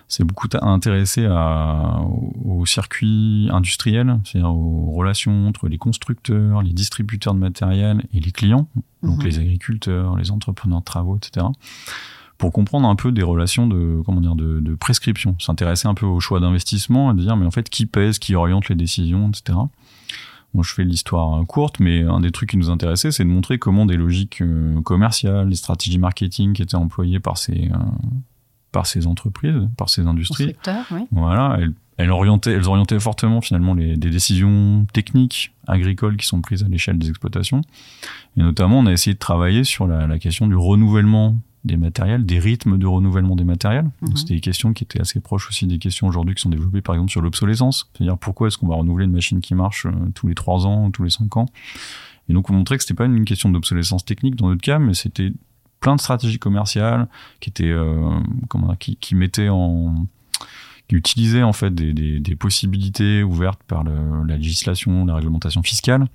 c'est 0.07 0.23
beaucoup 0.23 0.47
intéressé 0.61 1.25
à, 1.25 1.99
au, 2.45 2.65
circuit 2.65 3.49
industriel, 3.51 4.17
c'est-à-dire 4.23 4.49
aux 4.49 4.91
relations 4.91 5.49
entre 5.49 5.67
les 5.67 5.77
constructeurs, 5.77 6.61
les 6.61 6.71
distributeurs 6.71 7.33
de 7.33 7.39
matériel 7.39 8.01
et 8.13 8.21
les 8.21 8.31
clients, 8.31 8.69
donc 9.03 9.17
mhm. 9.17 9.25
les 9.25 9.39
agriculteurs, 9.39 10.15
les 10.15 10.31
entrepreneurs 10.31 10.79
de 10.79 10.85
travaux, 10.85 11.17
etc 11.17 11.45
pour 12.37 12.51
comprendre 12.51 12.87
un 12.87 12.95
peu 12.95 13.11
des 13.11 13.23
relations 13.23 13.65
de 13.65 13.99
comment 14.05 14.21
dire 14.21 14.35
de, 14.35 14.59
de 14.59 14.75
prescription, 14.75 15.35
s'intéresser 15.39 15.87
un 15.87 15.95
peu 15.95 16.05
au 16.05 16.19
choix 16.19 16.39
d'investissement, 16.39 17.11
et 17.11 17.15
de 17.15 17.21
dire 17.21 17.35
mais 17.35 17.47
en 17.47 17.51
fait 17.51 17.67
qui 17.67 17.87
pèse, 17.87 18.19
qui 18.19 18.35
oriente 18.35 18.69
les 18.69 18.75
décisions, 18.75 19.29
etc. 19.29 19.57
Je 20.59 20.73
fais 20.73 20.83
l'histoire 20.83 21.45
courte, 21.45 21.79
mais 21.79 22.01
un 22.01 22.19
des 22.19 22.31
trucs 22.31 22.49
qui 22.49 22.57
nous 22.57 22.69
intéressait, 22.69 23.11
c'est 23.11 23.23
de 23.23 23.29
montrer 23.29 23.59
comment 23.59 23.85
des 23.85 23.97
logiques 23.97 24.41
euh, 24.41 24.81
commerciales, 24.81 25.49
des 25.49 25.55
stratégies 25.55 25.99
marketing 25.99 26.53
qui 26.53 26.61
étaient 26.63 26.75
employées 26.75 27.19
par 27.19 27.37
ces, 27.37 27.69
euh, 27.71 27.77
par 28.71 28.87
ces 28.87 29.07
entreprises, 29.07 29.69
par 29.77 29.89
ces 29.89 30.07
industries. 30.07 30.55
oui. 30.91 31.01
Voilà, 31.11 31.57
elles, 31.59 31.73
elles, 31.97 32.11
orientaient, 32.11 32.53
elles 32.53 32.67
orientaient 32.67 32.99
fortement 32.99 33.41
finalement 33.41 33.75
les, 33.75 33.97
des 33.97 34.09
décisions 34.09 34.87
techniques 34.93 35.53
agricoles 35.67 36.17
qui 36.17 36.25
sont 36.25 36.41
prises 36.41 36.63
à 36.63 36.67
l'échelle 36.67 36.97
des 36.97 37.09
exploitations. 37.09 37.61
Et 38.35 38.41
notamment, 38.41 38.79
on 38.79 38.87
a 38.87 38.91
essayé 38.91 39.13
de 39.13 39.19
travailler 39.19 39.63
sur 39.63 39.85
la, 39.85 40.07
la 40.07 40.17
question 40.17 40.47
du 40.47 40.55
renouvellement 40.55 41.37
des 41.63 41.77
matériels, 41.77 42.25
des 42.25 42.39
rythmes 42.39 42.77
de 42.77 42.85
renouvellement 42.85 43.35
des 43.35 43.43
matériels. 43.43 43.89
Mhm. 44.01 44.15
C'était 44.15 44.35
des 44.35 44.41
questions 44.41 44.73
qui 44.73 44.83
étaient 44.83 45.01
assez 45.01 45.19
proches 45.19 45.49
aussi 45.49 45.67
des 45.67 45.79
questions 45.79 46.07
aujourd'hui 46.07 46.35
qui 46.35 46.41
sont 46.41 46.49
développées 46.49 46.81
par 46.81 46.95
exemple 46.95 47.11
sur 47.11 47.21
l'obsolescence. 47.21 47.89
C'est-à-dire 47.93 48.17
pourquoi 48.17 48.47
est-ce 48.47 48.57
qu'on 48.57 48.67
va 48.67 48.75
renouveler 48.75 49.05
une 49.05 49.11
machine 49.11 49.41
qui 49.41 49.55
marche 49.55 49.85
euh, 49.85 49.91
tous 50.13 50.27
les 50.27 50.35
trois 50.35 50.65
ans 50.65 50.87
ou 50.87 50.89
tous 50.91 51.03
les 51.03 51.09
cinq 51.09 51.35
ans? 51.37 51.47
Et 52.29 52.33
donc 52.33 52.49
on 52.49 52.53
montrait 52.53 52.77
que 52.77 52.83
c'était 52.83 52.93
pas 52.93 53.05
une 53.05 53.25
question 53.25 53.49
d'obsolescence 53.49 54.05
technique 54.05 54.35
dans 54.35 54.49
notre 54.49 54.61
cas, 54.61 54.79
mais 54.79 54.93
c'était 54.93 55.31
plein 55.79 55.95
de 55.95 56.01
stratégies 56.01 56.39
commerciales 56.39 57.07
qui 57.39 57.49
étaient 57.49 57.65
euh, 57.65 58.19
comment 58.49 58.67
dire, 58.67 58.77
qui, 58.77 58.95
qui 58.97 59.15
mettaient 59.15 59.49
en 59.49 60.07
qui 60.87 60.95
utilisaient 60.95 61.43
en 61.43 61.53
fait 61.53 61.73
des, 61.73 61.93
des, 61.93 62.19
des 62.19 62.35
possibilités 62.35 63.23
ouvertes 63.23 63.61
par 63.67 63.83
le, 63.83 64.25
la 64.25 64.37
législation, 64.37 65.05
la 65.05 65.15
réglementation 65.15 65.63
fiscale 65.63 66.07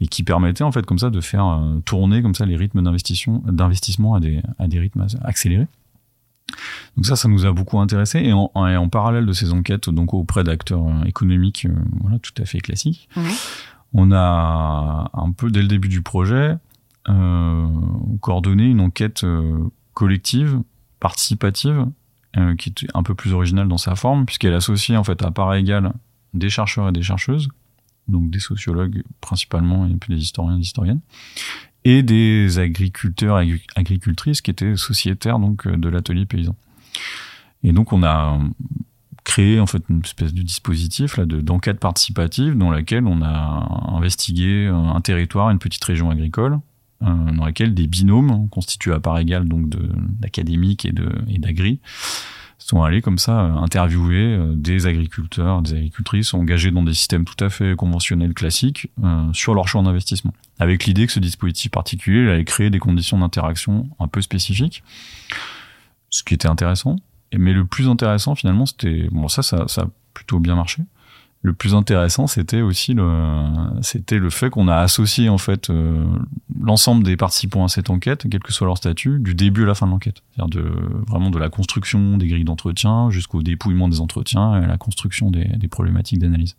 et 0.00 0.08
qui 0.08 0.22
permettait 0.22 0.64
en 0.64 0.72
fait 0.72 0.84
comme 0.86 0.98
ça 0.98 1.10
de 1.10 1.20
faire 1.20 1.46
euh, 1.46 1.78
tourner 1.84 2.22
comme 2.22 2.34
ça 2.34 2.46
les 2.46 2.56
rythmes 2.56 2.82
d'investissement 2.82 3.42
d'investissement 3.46 4.14
à 4.14 4.20
des 4.20 4.42
à 4.58 4.66
des 4.66 4.80
rythmes 4.80 5.06
accélérés. 5.22 5.68
Donc 6.96 7.06
ça, 7.06 7.16
ça 7.16 7.28
nous 7.28 7.46
a 7.46 7.52
beaucoup 7.52 7.78
intéressé 7.78 8.18
et 8.18 8.32
en, 8.32 8.50
en 8.54 8.88
parallèle 8.88 9.26
de 9.26 9.32
ces 9.32 9.52
enquêtes 9.52 9.90
donc 9.90 10.14
auprès 10.14 10.44
d'acteurs 10.44 10.86
euh, 10.86 11.04
économiques, 11.04 11.66
euh, 11.66 11.74
voilà, 12.00 12.18
tout 12.18 12.32
à 12.40 12.44
fait 12.44 12.60
classiques, 12.60 13.08
on 13.92 14.12
a 14.12 15.10
un 15.12 15.32
peu 15.32 15.50
dès 15.50 15.62
le 15.62 15.68
début 15.68 15.88
du 15.88 16.02
projet 16.02 16.56
euh, 17.08 17.66
coordonné 18.20 18.64
une 18.64 18.80
enquête 18.80 19.24
collective, 19.94 20.60
participative, 21.00 21.86
qui 22.58 22.70
est 22.70 22.86
un 22.94 23.02
peu 23.02 23.14
plus 23.14 23.32
originale 23.32 23.68
dans 23.68 23.78
sa 23.78 23.96
forme 23.96 24.24
puisqu'elle 24.24 24.54
associe 24.54 24.98
en 24.98 25.04
fait 25.04 25.22
à 25.22 25.30
part 25.30 25.54
égale 25.54 25.92
des 26.32 26.48
chercheurs 26.48 26.88
et 26.88 26.92
des 26.92 27.02
chercheuses 27.02 27.48
donc 28.10 28.30
des 28.30 28.40
sociologues 28.40 29.02
principalement 29.20 29.86
et 29.86 29.94
puis 29.94 30.14
des 30.14 30.20
historiens 30.20 30.58
et 30.58 30.60
historiennes, 30.60 31.00
et 31.84 32.02
des 32.02 32.58
agriculteurs 32.58 33.40
et 33.40 33.62
agricultrices 33.76 34.42
qui 34.42 34.50
étaient 34.50 34.76
sociétaires 34.76 35.38
donc 35.38 35.66
de 35.66 35.88
l'atelier 35.88 36.26
paysan. 36.26 36.54
Et 37.62 37.72
donc 37.72 37.92
on 37.92 38.02
a 38.02 38.38
créé 39.24 39.60
en 39.60 39.66
fait 39.66 39.82
une 39.88 40.00
espèce 40.00 40.34
de 40.34 40.42
dispositif 40.42 41.16
là 41.16 41.24
d'enquête 41.26 41.78
participative 41.78 42.56
dans 42.56 42.70
laquelle 42.70 43.06
on 43.06 43.22
a 43.22 43.94
investigué 43.94 44.66
un 44.66 45.00
territoire, 45.00 45.50
une 45.50 45.58
petite 45.58 45.84
région 45.84 46.10
agricole, 46.10 46.58
euh, 47.02 47.32
dans 47.32 47.44
laquelle 47.44 47.74
des 47.74 47.86
binômes 47.86 48.48
constitués 48.50 48.92
à 48.92 49.00
part 49.00 49.18
égale 49.18 49.48
donc 49.48 49.68
d'académiques 50.20 50.84
et 50.84 50.92
de 50.92 51.08
d'agri 51.38 51.80
sont 52.70 52.82
allés 52.82 53.02
comme 53.02 53.18
ça 53.18 53.40
euh, 53.40 53.54
interviewer 53.56 54.22
euh, 54.22 54.52
des 54.54 54.86
agriculteurs, 54.86 55.62
des 55.62 55.72
agricultrices 55.72 56.34
engagés 56.34 56.70
dans 56.70 56.82
des 56.82 56.94
systèmes 56.94 57.24
tout 57.24 57.42
à 57.44 57.50
fait 57.50 57.74
conventionnels 57.76 58.34
classiques 58.34 58.88
sur 59.32 59.54
leur 59.54 59.66
choix 59.66 59.82
d'investissement. 59.82 60.32
Avec 60.58 60.84
l'idée 60.84 61.06
que 61.06 61.12
ce 61.12 61.20
dispositif 61.20 61.70
particulier 61.70 62.30
allait 62.30 62.44
créer 62.44 62.70
des 62.70 62.78
conditions 62.78 63.18
d'interaction 63.18 63.88
un 63.98 64.08
peu 64.08 64.20
spécifiques, 64.20 64.82
ce 66.10 66.22
qui 66.22 66.34
était 66.34 66.48
intéressant. 66.48 66.96
Mais 67.36 67.52
le 67.52 67.64
plus 67.64 67.88
intéressant 67.88 68.34
finalement, 68.34 68.66
c'était 68.66 69.08
bon 69.10 69.28
ça, 69.28 69.42
ça, 69.42 69.66
ça 69.68 69.82
a 69.82 69.86
plutôt 70.14 70.38
bien 70.38 70.54
marché 70.54 70.82
le 71.42 71.54
plus 71.54 71.74
intéressant, 71.74 72.26
c'était 72.26 72.60
aussi 72.60 72.92
le, 72.92 73.42
c'était 73.80 74.18
le 74.18 74.28
fait 74.28 74.50
qu'on 74.50 74.68
a 74.68 74.76
associé 74.76 75.30
en 75.30 75.38
fait 75.38 75.70
euh, 75.70 76.04
l'ensemble 76.60 77.02
des 77.02 77.16
participants 77.16 77.64
à 77.64 77.68
cette 77.68 77.88
enquête, 77.88 78.26
quel 78.30 78.40
que 78.40 78.52
soit 78.52 78.66
leur 78.66 78.76
statut, 78.76 79.18
du 79.20 79.34
début 79.34 79.62
à 79.62 79.66
la 79.66 79.74
fin 79.74 79.86
de 79.86 79.92
l'enquête. 79.92 80.22
C'est-à-dire 80.34 80.62
de 80.62 80.70
vraiment 81.08 81.30
de 81.30 81.38
la 81.38 81.48
construction 81.48 82.18
des 82.18 82.26
grilles 82.26 82.44
d'entretien 82.44 83.10
jusqu'au 83.10 83.42
dépouillement 83.42 83.88
des 83.88 84.00
entretiens 84.00 84.60
et 84.60 84.64
à 84.64 84.66
la 84.66 84.76
construction 84.76 85.30
des, 85.30 85.44
des 85.44 85.68
problématiques 85.68 86.18
d'analyse 86.18 86.56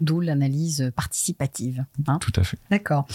d'où 0.00 0.20
l'analyse 0.20 0.92
participative. 0.96 1.84
Hein 2.06 2.18
Tout 2.20 2.32
à 2.36 2.44
fait. 2.44 2.58
D'accord. 2.70 3.06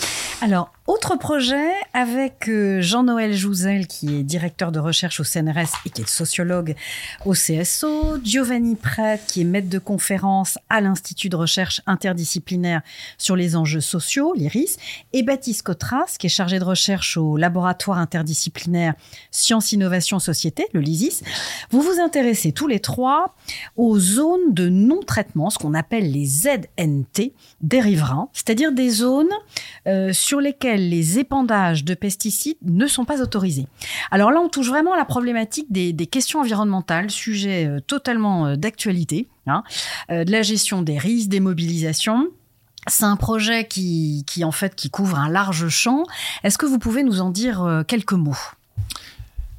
Alors, 0.42 0.72
autre 0.88 1.18
projet 1.18 1.70
avec 1.94 2.48
euh, 2.48 2.82
Jean-Noël 2.82 3.34
Jouzel, 3.34 3.88
qui 3.88 4.16
est 4.16 4.24
directeur 4.24 4.72
de 4.72 4.80
recherche 4.80 5.20
au 5.20 5.26
CNRS 5.26 5.68
et 5.86 5.90
qui 5.90 6.02
est 6.02 6.10
sociologue 6.10 6.76
au 7.26 7.34
CSO, 7.34 8.20
Giovanni 8.24 8.76
Prête, 8.76 9.22
qui 9.28 9.42
est 9.42 9.44
maître 9.44 9.68
de 9.68 9.80
conférence 9.80 10.58
à 10.70 10.80
l'Institut 10.80 11.28
de 11.28 11.36
recherche 11.36 11.82
interdisciplinaire 11.88 12.82
sur 13.18 13.36
les 13.36 13.58
enjeux 13.58 13.82
sociaux, 13.82 14.34
l'IRIS, 14.34 14.78
et 15.12 15.24
Baptiste 15.24 15.64
Cotras, 15.64 16.16
qui 16.18 16.28
est 16.28 16.30
chargé 16.30 16.58
de 16.58 16.64
recherche 16.64 17.18
au 17.18 17.36
laboratoire 17.36 17.98
interdisciplinaire 17.98 18.94
Sciences, 19.32 19.74
Innovation, 19.74 20.20
Société, 20.20 20.68
le 20.74 20.80
LISIS. 20.80 21.22
Vous 21.70 21.82
vous 21.82 22.00
intéressez 22.00 22.54
tous 22.54 22.68
les 22.68 22.80
trois 22.80 23.36
aux 23.76 24.00
zones 24.00 24.54
de 24.54 24.70
non-traitement, 24.70 25.50
ce 25.50 25.58
qu'on 25.58 25.74
appelle 25.74 26.12
les 26.12 26.26
ZNT 26.26 26.79
des 27.62 27.82
riverains, 27.82 28.30
c'est-à-dire 28.34 28.72
des 28.72 28.90
zones 28.90 29.32
euh, 29.88 30.14
sur 30.14 30.40
lesquelles 30.40 30.90
les 30.90 31.20
épandages 31.20 31.84
de 31.84 31.94
pesticides 31.94 32.58
ne 32.64 32.88
sont 32.88 33.06
pas 33.06 33.22
autorisés. 33.22 33.68
Alors 34.12 34.32
là, 34.32 34.40
on 34.40 34.50
touche 34.50 34.68
vraiment 34.68 34.94
à 34.94 34.98
la 34.98 35.06
problématique 35.06 35.72
des, 35.72 35.94
questions 36.08 36.40
environnementales, 36.40 37.12
sujet 37.12 37.68
euh, 37.68 37.80
totalement 37.80 38.48
euh, 38.48 38.56
d'actualité, 38.56 39.28
hein, 39.48 39.64
de 40.10 40.32
la 40.32 40.42
gestion 40.42 40.82
des 40.82 40.98
risques, 40.98 41.30
des 41.30 41.40
mobilisations. 41.40 42.28
C'est 42.88 43.04
un 43.04 43.18
projet 43.18 43.68
qui, 43.68 44.24
en 44.44 44.52
fait 44.52 44.74
qui 44.74 44.90
couvre 44.90 45.20
un 45.20 45.30
large 45.30 45.68
champ. 45.68 46.04
Est-ce 46.44 46.58
que 46.58 46.66
vous 46.66 46.80
pouvez 46.80 47.04
nous 47.04 47.22
en 47.22 47.30
dire 47.30 47.84
quelques 47.88 48.14
mots? 48.14 48.38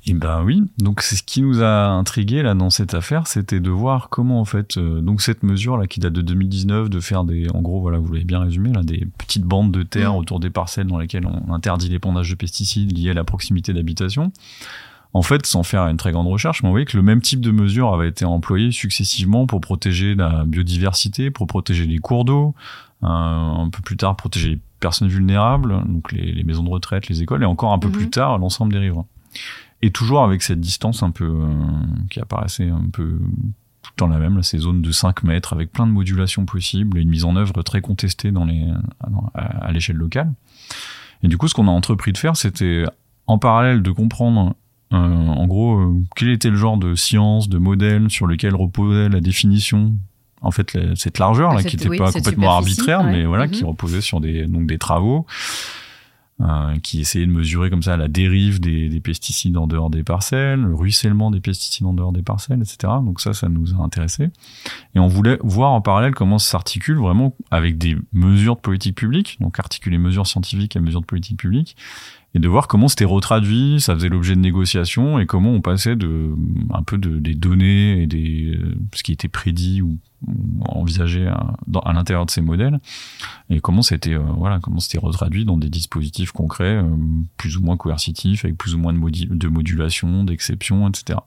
Et 0.07 0.15
ben 0.15 0.43
oui, 0.43 0.63
donc 0.79 1.03
c'est 1.03 1.15
ce 1.15 1.23
qui 1.23 1.43
nous 1.43 1.63
a 1.63 1.89
intrigué 1.89 2.43
là 2.43 2.55
dans 2.55 2.71
cette 2.71 2.95
affaire, 2.95 3.27
c'était 3.27 3.61
de 3.61 3.71
voir 3.71 4.09
comment 4.09 4.41
en 4.41 4.47
fait 4.47 4.79
euh, 4.79 5.03
donc 5.03 5.21
cette 5.21 5.43
mesure 5.43 5.77
là 5.77 5.87
qui 5.87 6.01
date 6.01 6.15
de 6.15 6.23
2019 6.23 6.89
de 6.89 7.01
faire 7.01 7.25
des 7.25 7.51
en 7.53 7.61
gros 7.61 7.83
voilà, 7.83 7.99
vous 7.99 8.11
l'avez 8.15 8.25
bien 8.25 8.41
résumé 8.41 8.73
là 8.73 8.83
des 8.83 9.07
petites 9.19 9.45
bandes 9.45 9.73
de 9.73 9.83
terre 9.83 10.17
autour 10.17 10.41
des 10.41 10.49
parcelles 10.49 10.87
dans 10.87 10.99
lesquelles 10.99 11.27
on 11.27 11.53
interdit 11.53 11.91
l'épandage 11.91 12.31
de 12.31 12.35
pesticides 12.35 12.97
liés 12.97 13.11
à 13.11 13.15
la 13.15 13.25
proximité 13.25 13.75
d'habitation. 13.75 14.33
En 15.13 15.23
fait, 15.23 15.45
sans 15.45 15.65
faire 15.65 15.87
une 15.89 15.97
très 15.97 16.13
grande 16.13 16.29
recherche, 16.29 16.63
mais 16.63 16.69
on 16.69 16.71
voyait 16.71 16.87
que 16.87 16.97
le 16.97 17.03
même 17.03 17.21
type 17.21 17.41
de 17.41 17.51
mesure 17.51 17.93
avait 17.93 18.09
été 18.09 18.25
employé 18.25 18.71
successivement 18.71 19.47
pour 19.47 19.61
protéger 19.61 20.15
la 20.15 20.45
biodiversité, 20.45 21.33
pour 21.33 21.49
protéger 21.49 21.85
les 21.85 21.99
cours 21.99 22.25
d'eau, 22.25 22.55
euh, 23.03 23.07
un 23.09 23.69
peu 23.71 23.83
plus 23.83 23.97
tard 23.97 24.15
protéger 24.15 24.51
les 24.51 24.61
personnes 24.79 25.09
vulnérables, 25.09 25.83
donc 25.85 26.13
les, 26.13 26.31
les 26.31 26.45
maisons 26.45 26.63
de 26.63 26.71
retraite, 26.71 27.09
les 27.09 27.23
écoles, 27.23 27.43
et 27.43 27.47
encore 27.47 27.73
un 27.73 27.81
peu 27.81 27.91
plus 27.91 28.09
tard 28.09 28.39
l'ensemble 28.39 28.73
des 28.73 28.79
riverains. 28.79 29.07
Et 29.83 29.91
toujours 29.91 30.23
avec 30.23 30.43
cette 30.43 30.61
distance 30.61 31.03
un 31.03 31.11
peu 31.11 31.25
euh, 31.25 31.49
qui 32.11 32.21
apparaissait 32.21 32.69
un 32.69 32.89
peu 32.93 33.19
tout 33.83 33.91
le 33.93 33.97
temps 33.97 34.09
la 34.09 34.19
même, 34.19 34.37
là, 34.37 34.43
ces 34.43 34.59
zones 34.59 34.83
de 34.83 34.93
5 34.93 35.23
mètres 35.23 35.55
avec 35.55 35.73
plein 35.73 35.87
de 35.87 35.93
modulations 35.93 36.45
possibles 36.45 36.99
et 36.99 37.03
une 37.03 37.09
mise 37.09 37.25
en 37.25 37.35
œuvre 37.37 37.63
très 37.63 37.81
contestée 37.81 38.31
dans 38.31 38.45
les, 38.45 38.67
à, 39.35 39.73
l'échelle 39.73 39.97
locale. 39.97 40.33
Et 41.23 41.29
du 41.29 41.39
coup, 41.39 41.49
ce 41.49 41.55
qu'on 41.55 41.67
a 41.67 41.71
entrepris 41.71 42.13
de 42.13 42.19
faire, 42.19 42.37
c'était 42.37 42.85
en 43.27 43.39
parallèle 43.39 43.83
de 43.83 43.91
comprendre 43.91 44.55
euh, 44.93 44.97
en 44.97 45.47
gros 45.47 45.79
euh, 45.79 46.03
quel 46.17 46.31
était 46.31 46.51
le 46.51 46.57
genre 46.57 46.77
de 46.77 46.95
science, 46.95 47.49
de 47.49 47.59
modèle 47.59 48.11
sur 48.11 48.27
lequel 48.27 48.55
reposait 48.55 49.09
la 49.09 49.21
définition 49.21 49.95
en 50.43 50.51
fait 50.51 50.77
cette 50.97 51.19
largeur 51.19 51.53
là 51.53 51.63
qui 51.63 51.77
n'était 51.77 51.97
pas 51.97 52.11
complètement 52.11 52.51
arbitraire 52.51 53.05
mais 53.05 53.25
voilà 53.25 53.47
qui 53.47 53.63
mhm. 53.63 53.69
reposait 53.69 54.01
sur 54.01 54.21
des 54.21 54.47
donc 54.47 54.67
des 54.67 54.79
travaux 54.79 55.27
euh, 56.41 56.79
qui 56.83 57.01
essayait 57.01 57.27
de 57.27 57.33
mesurer 57.33 57.69
comme 57.69 57.83
ça 57.83 57.97
la 57.97 58.09
dérive 58.09 58.61
des, 58.61 58.89
des, 58.89 59.01
pesticides 59.01 59.57
en 59.59 59.67
dehors 59.67 59.91
des 59.91 60.03
parcelles, 60.03 60.61
le 60.61 60.75
ruissellement 60.75 61.31
des 61.31 61.41
pesticides 61.41 61.87
en 61.87 61.93
dehors 61.93 62.13
des 62.13 62.23
parcelles, 62.23 62.61
etc. 62.61 62.95
Donc 63.05 63.21
ça, 63.21 63.35
ça 63.35 63.49
nous 63.49 63.75
a 63.75 63.83
intéressé. 63.83 64.31
Et 64.95 65.01
on 65.01 65.07
voulait 65.07 65.39
voir 65.43 65.73
en 65.73 65.83
parallèle 65.83 66.15
comment 66.15 66.39
ça 66.39 66.53
s'articule 66.53 66.97
vraiment 66.97 67.37
avec 67.51 67.77
des 67.77 67.97
mesures 68.13 68.57
de 68.57 68.61
politique 68.61 68.97
publique, 68.97 69.37
donc 69.41 69.59
articuler 69.59 69.99
mesures 69.99 70.27
scientifiques 70.27 70.77
à 70.77 70.81
mesures 70.81 71.03
de 71.03 71.07
politique 71.07 71.39
publique, 71.39 71.77
et 72.35 72.39
de 72.39 72.49
voir 72.49 72.69
comment 72.69 72.87
c'était 72.87 73.05
retraduit, 73.05 73.81
ça 73.81 73.95
faisait 73.95 74.09
l'objet 74.09 74.37
de 74.37 74.41
négociations 74.41 75.19
et 75.19 75.27
comment 75.27 75.51
on 75.51 75.61
passait 75.61 75.97
de 75.97 76.31
un 76.73 76.83
peu 76.83 76.97
de, 76.97 77.19
des 77.19 77.35
données 77.35 78.03
et 78.03 78.07
des 78.07 78.57
euh, 78.57 78.75
ce 78.95 79.03
qui 79.03 79.13
était 79.13 79.29
prédit 79.29 79.83
ou, 79.83 79.99
envisagé 80.67 81.27
à, 81.27 81.55
à 81.85 81.93
l'intérieur 81.95 82.27
de 82.27 82.31
ces 82.31 82.43
modèles 82.43 82.79
et 83.49 83.61
comment 83.61 83.81
c'était 83.83 84.15
euh, 84.15 84.23
voilà 84.37 84.61
comment 84.61 84.79
c'était 84.79 84.99
retraduit 84.99 85.45
dans 85.45 85.57
des 85.57 85.71
dispositifs 85.71 86.31
concrets 86.31 86.77
euh, 86.77 86.85
plus 87.37 87.57
ou 87.57 87.63
moins 87.63 87.77
coercitifs 87.77 88.45
avec 88.45 88.57
plus 88.57 88.75
ou 88.75 88.79
moins 88.79 88.93
de, 88.93 89.35
de 89.35 89.49
modulation, 89.49 90.23
d'exception, 90.23 90.89
etc. 90.89 91.19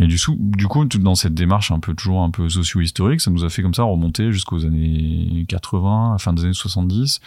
Et 0.00 0.06
du, 0.06 0.16
du 0.38 0.66
coup, 0.68 0.84
dans 0.84 1.16
cette 1.16 1.34
démarche 1.34 1.72
un 1.72 1.80
peu 1.80 1.92
toujours 1.92 2.22
un 2.22 2.30
peu 2.30 2.48
socio-historique, 2.48 3.20
ça 3.20 3.32
nous 3.32 3.44
a 3.44 3.50
fait 3.50 3.62
comme 3.62 3.74
ça 3.74 3.82
remonter 3.82 4.30
jusqu'aux 4.30 4.64
années 4.64 5.44
80, 5.48 6.10
à 6.10 6.12
la 6.12 6.18
fin 6.18 6.32
des 6.32 6.44
années 6.44 6.52
70 6.52 7.20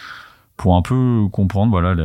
pour 0.62 0.76
un 0.76 0.84
peu 0.84 1.28
comprendre 1.32 1.72
voilà 1.72 1.96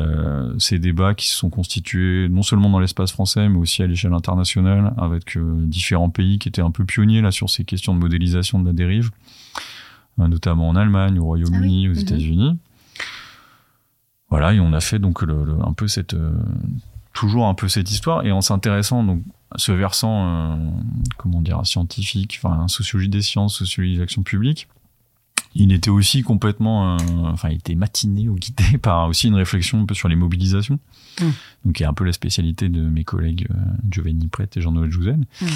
ces 0.58 0.78
débats 0.78 1.12
qui 1.12 1.28
se 1.28 1.36
sont 1.36 1.50
constitués 1.50 2.26
non 2.30 2.40
seulement 2.40 2.70
dans 2.70 2.80
l'espace 2.80 3.12
français 3.12 3.50
mais 3.50 3.58
aussi 3.58 3.82
à 3.82 3.86
l'échelle 3.86 4.14
internationale 4.14 4.94
avec 4.96 5.36
euh, 5.36 5.56
différents 5.66 6.08
pays 6.08 6.38
qui 6.38 6.48
étaient 6.48 6.62
un 6.62 6.70
peu 6.70 6.86
pionniers 6.86 7.20
là 7.20 7.30
sur 7.30 7.50
ces 7.50 7.64
questions 7.64 7.94
de 7.94 7.98
modélisation 7.98 8.58
de 8.58 8.64
la 8.64 8.72
dérive 8.72 9.10
euh, 10.20 10.26
notamment 10.26 10.70
en 10.70 10.74
Allemagne, 10.74 11.18
au 11.18 11.24
Royaume-Uni, 11.24 11.86
ah 11.86 11.90
aux 11.90 11.94
mhm. 11.96 12.00
États-Unis. 12.00 12.58
Voilà, 14.30 14.54
et 14.54 14.60
on 14.60 14.72
a 14.72 14.80
fait 14.80 14.98
donc 14.98 15.20
le, 15.20 15.36
un 15.62 15.74
peu 15.74 15.86
cette 15.86 16.14
euh, 16.14 16.32
toujours 17.12 17.48
un 17.48 17.54
peu 17.54 17.68
cette 17.68 17.90
histoire 17.90 18.24
et 18.24 18.32
en 18.32 18.40
s'intéressant 18.40 19.04
donc 19.04 19.20
à 19.50 19.58
ce 19.58 19.72
versant 19.72 20.58
comment 21.18 21.42
dire 21.42 21.60
scientifique, 21.66 22.40
enfin 22.42 22.68
sociologie 22.68 23.10
des 23.10 23.20
sciences, 23.20 23.58
sociologie 23.58 23.96
de 23.96 24.00
l'action 24.00 24.22
publique 24.22 24.66
il 25.58 25.72
était 25.72 25.90
aussi 25.90 26.22
complètement, 26.22 26.94
euh, 26.94 26.98
enfin, 27.24 27.48
il 27.50 27.56
était 27.56 27.74
matiné 27.74 28.28
ou 28.28 28.34
guidé 28.36 28.78
par 28.82 29.08
aussi 29.08 29.28
une 29.28 29.34
réflexion 29.34 29.80
un 29.80 29.86
peu 29.86 29.94
sur 29.94 30.08
les 30.08 30.16
mobilisations. 30.16 30.78
Mm. 31.20 31.24
Donc, 31.64 31.80
il 31.80 31.82
y 31.82 31.86
a 31.86 31.88
un 31.88 31.94
peu 31.94 32.04
la 32.04 32.12
spécialité 32.12 32.68
de 32.68 32.80
mes 32.80 33.04
collègues 33.04 33.46
euh, 33.50 33.54
Giovanni 33.90 34.28
Prête 34.28 34.56
et 34.56 34.60
Jean-Noël 34.60 34.90
Jouzen. 34.90 35.24
Mm. 35.40 35.46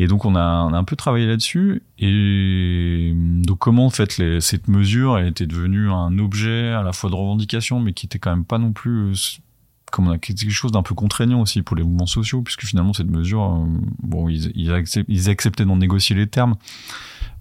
Et 0.00 0.06
donc, 0.06 0.24
on 0.24 0.36
a, 0.36 0.40
un 0.40 0.84
peu 0.84 0.94
travaillé 0.94 1.26
là-dessus. 1.26 1.82
Et 1.98 3.12
donc, 3.16 3.58
comment, 3.58 3.86
en 3.86 3.90
fait, 3.90 4.18
les, 4.18 4.40
cette 4.40 4.68
mesure 4.68 5.18
elle 5.18 5.28
était 5.28 5.46
devenue 5.46 5.90
un 5.90 6.16
objet 6.18 6.68
à 6.68 6.82
la 6.82 6.92
fois 6.92 7.10
de 7.10 7.16
revendication, 7.16 7.80
mais 7.80 7.92
qui 7.92 8.06
était 8.06 8.20
quand 8.20 8.30
même 8.30 8.44
pas 8.44 8.58
non 8.58 8.72
plus, 8.72 9.10
euh, 9.10 9.12
comme 9.90 10.18
quelque 10.18 10.50
chose 10.50 10.70
d'un 10.70 10.82
peu 10.82 10.94
contraignant 10.94 11.40
aussi 11.40 11.62
pour 11.62 11.74
les 11.74 11.82
mouvements 11.82 12.06
sociaux, 12.06 12.42
puisque 12.42 12.64
finalement, 12.64 12.92
cette 12.92 13.10
mesure, 13.10 13.66
bon, 14.02 14.28
ils, 14.28 14.52
ils 14.54 15.30
acceptaient 15.30 15.64
d'en 15.64 15.76
négocier 15.76 16.14
les 16.14 16.28
termes 16.28 16.54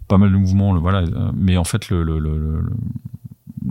pas 0.08 0.18
mal 0.18 0.32
de 0.32 0.38
mouvements, 0.38 0.74
le, 0.74 0.80
voilà. 0.80 1.00
Euh, 1.00 1.32
mais 1.36 1.58
en 1.58 1.64
fait, 1.64 1.90
le, 1.90 2.04
le, 2.04 2.20
le, 2.20 2.64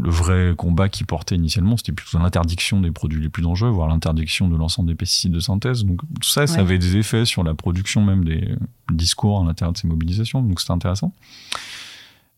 le 0.00 0.10
vrai 0.10 0.54
combat 0.56 0.88
qui 0.88 1.04
portait 1.04 1.36
initialement, 1.36 1.76
c'était 1.76 1.92
plutôt 1.92 2.18
l'interdiction 2.18 2.80
des 2.80 2.90
produits 2.90 3.20
les 3.20 3.28
plus 3.28 3.42
dangereux, 3.42 3.70
voire 3.70 3.88
l'interdiction 3.88 4.48
de 4.48 4.56
l'ensemble 4.56 4.88
des 4.88 4.94
pesticides 4.94 5.32
de 5.32 5.40
synthèse. 5.40 5.84
Donc 5.84 6.00
tout 6.20 6.28
ça, 6.28 6.46
ça 6.46 6.60
avait 6.60 6.78
des 6.78 6.96
effets 6.96 7.24
sur 7.24 7.42
la 7.42 7.54
production 7.54 8.04
même 8.04 8.24
des 8.24 8.54
discours 8.92 9.40
à 9.40 9.44
l'intérieur 9.44 9.72
de 9.72 9.78
ces 9.78 9.88
mobilisations. 9.88 10.42
Donc 10.42 10.60
c'était 10.60 10.72
intéressant. 10.72 11.12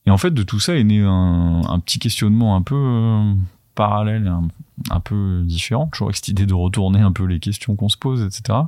Et 0.07 0.11
en 0.11 0.19
fait, 0.19 0.33
de 0.33 0.43
tout 0.43 0.61
ça 0.61 0.77
est 0.77 0.85
né 0.85 1.03
un, 1.03 1.63
un 1.69 1.81
petit 1.81 1.99
questionnement 1.99 2.57
un 2.57 2.63
peu 2.63 2.77
euh, 2.77 3.35
parallèle, 3.75 4.27
un, 4.29 4.49
un, 4.91 5.01
peu 5.01 5.43
différent. 5.45 5.89
Toujours 5.93 6.09
avec 6.09 6.17
cette 6.17 6.29
idée 6.29 6.47
de 6.47 6.55
retourner 6.55 7.01
un 7.01 7.13
peu 7.13 7.25
les 7.25 7.41
questions 7.41 7.77
qu'on 7.77 7.89
se 7.89 7.99
pose, 7.99 8.23
etc 8.23 8.61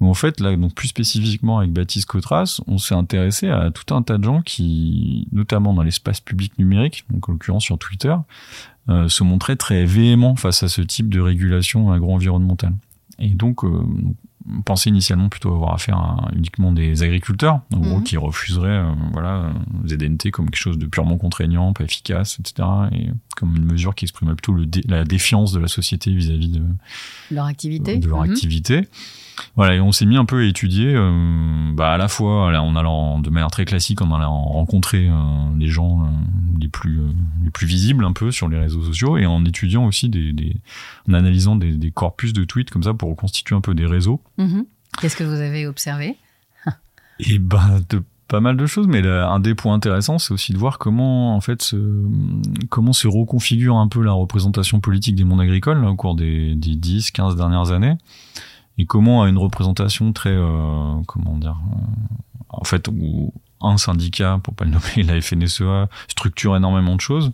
en 0.00 0.14
fait, 0.14 0.40
là, 0.40 0.54
donc 0.56 0.74
plus 0.74 0.88
spécifiquement 0.88 1.58
avec 1.58 1.72
Baptiste 1.72 2.06
Cotras, 2.06 2.60
on 2.66 2.78
s'est 2.78 2.94
intéressé 2.94 3.48
à 3.48 3.70
tout 3.70 3.94
un 3.94 4.02
tas 4.02 4.18
de 4.18 4.24
gens 4.24 4.42
qui, 4.42 5.26
notamment 5.32 5.72
dans 5.72 5.82
l'espace 5.82 6.20
public 6.20 6.58
numérique, 6.58 7.04
donc 7.10 7.28
en 7.28 7.32
l'occurrence 7.32 7.64
sur 7.64 7.78
Twitter, 7.78 8.14
euh, 8.88 9.08
se 9.08 9.24
montraient 9.24 9.56
très 9.56 9.84
véhéments 9.86 10.36
face 10.36 10.62
à 10.62 10.68
ce 10.68 10.82
type 10.82 11.08
de 11.08 11.20
régulation 11.20 11.90
agro-environnementale. 11.92 12.74
Et 13.18 13.30
donc, 13.30 13.64
euh, 13.64 13.82
on 14.48 14.62
pensait 14.62 14.90
initialement 14.90 15.28
plutôt 15.28 15.52
avoir 15.52 15.74
affaire 15.74 15.96
à 15.96 16.30
uniquement 16.36 16.72
des 16.72 17.02
agriculteurs, 17.02 17.62
en 17.74 17.78
gros, 17.78 17.96
mhm. 17.96 18.04
qui 18.04 18.18
refuseraient 18.18 18.68
euh, 18.68 18.92
voilà, 19.12 19.50
ZNT 19.86 20.30
comme 20.30 20.50
quelque 20.50 20.60
chose 20.60 20.78
de 20.78 20.86
purement 20.86 21.16
contraignant, 21.16 21.72
pas 21.72 21.84
efficace, 21.84 22.38
etc. 22.38 22.68
Et 22.92 23.08
comme 23.34 23.56
une 23.56 23.64
mesure 23.64 23.94
qui 23.94 24.04
exprimait 24.04 24.34
plutôt 24.34 24.52
le 24.52 24.66
la 24.86 25.04
défiance 25.04 25.52
de 25.52 25.58
la 25.58 25.68
société 25.68 26.12
vis-à-vis 26.14 26.50
de 26.50 26.62
leur 27.30 27.46
activité. 27.46 27.96
De 27.96 28.08
leur 28.08 28.24
mhm. 28.24 28.30
activité. 28.30 28.88
Voilà, 29.54 29.74
et 29.74 29.80
on 29.80 29.92
s'est 29.92 30.06
mis 30.06 30.16
un 30.16 30.24
peu 30.24 30.40
à 30.40 30.44
étudier, 30.44 30.94
euh, 30.94 31.72
bah 31.74 31.92
à 31.92 31.96
la 31.96 32.08
fois 32.08 32.46
en 32.60 32.76
allant 32.76 33.20
de 33.20 33.30
manière 33.30 33.50
très 33.50 33.64
classique, 33.64 34.02
en 34.02 34.14
allant 34.14 34.42
rencontrer 34.42 35.08
euh, 35.08 35.14
les 35.58 35.68
gens 35.68 36.02
euh, 36.02 36.06
les 36.60 36.68
plus 36.68 37.00
les 37.44 37.50
plus 37.50 37.66
visibles 37.66 38.04
un 38.04 38.12
peu 38.12 38.30
sur 38.30 38.48
les 38.48 38.58
réseaux 38.58 38.82
sociaux, 38.82 39.16
et 39.16 39.26
en 39.26 39.44
étudiant 39.44 39.86
aussi 39.86 40.08
des, 40.08 40.32
des 40.32 40.56
en 41.08 41.14
analysant 41.14 41.56
des, 41.56 41.72
des, 41.72 41.90
corpus 41.90 42.32
de 42.32 42.44
tweets 42.44 42.70
comme 42.70 42.82
ça 42.82 42.94
pour 42.94 43.10
reconstituer 43.10 43.54
un 43.54 43.60
peu 43.60 43.74
des 43.74 43.86
réseaux. 43.86 44.20
Mm-hmm. 44.38 44.64
Qu'est-ce 45.00 45.16
que 45.16 45.24
vous 45.24 45.40
avez 45.40 45.66
observé? 45.66 46.16
Et 47.20 47.38
ben 47.38 47.80
de 47.88 48.02
pas 48.28 48.40
mal 48.40 48.56
de 48.56 48.66
choses, 48.66 48.88
mais 48.88 49.06
un 49.06 49.38
des 49.38 49.54
points 49.54 49.74
intéressants, 49.74 50.18
c'est 50.18 50.34
aussi 50.34 50.52
de 50.52 50.58
voir 50.58 50.78
comment 50.78 51.36
en 51.36 51.40
fait 51.40 51.62
se, 51.62 51.76
comment 52.70 52.92
se 52.92 53.06
reconfigure 53.06 53.76
un 53.76 53.86
peu 53.86 54.02
la 54.02 54.12
représentation 54.12 54.80
politique 54.80 55.14
des 55.14 55.22
mondes 55.22 55.40
agricoles 55.40 55.84
au 55.84 55.94
cours 55.94 56.16
des, 56.16 56.56
des 56.56 56.74
10, 56.74 57.12
15 57.12 57.36
dernières 57.36 57.70
années 57.70 57.96
et 58.78 58.86
comment 58.86 59.22
à 59.22 59.28
une 59.28 59.38
représentation 59.38 60.12
très 60.12 60.30
euh, 60.30 60.94
comment 61.06 61.36
dire 61.36 61.56
euh, 61.72 62.14
en 62.48 62.64
fait 62.64 62.88
où 62.88 63.32
un 63.60 63.78
syndicat 63.78 64.38
pour 64.42 64.54
pas 64.54 64.64
le 64.64 64.70
nommer 64.72 65.02
la 65.02 65.20
FNSEA 65.20 65.88
structure 66.08 66.56
énormément 66.56 66.96
de 66.96 67.00
choses 67.00 67.32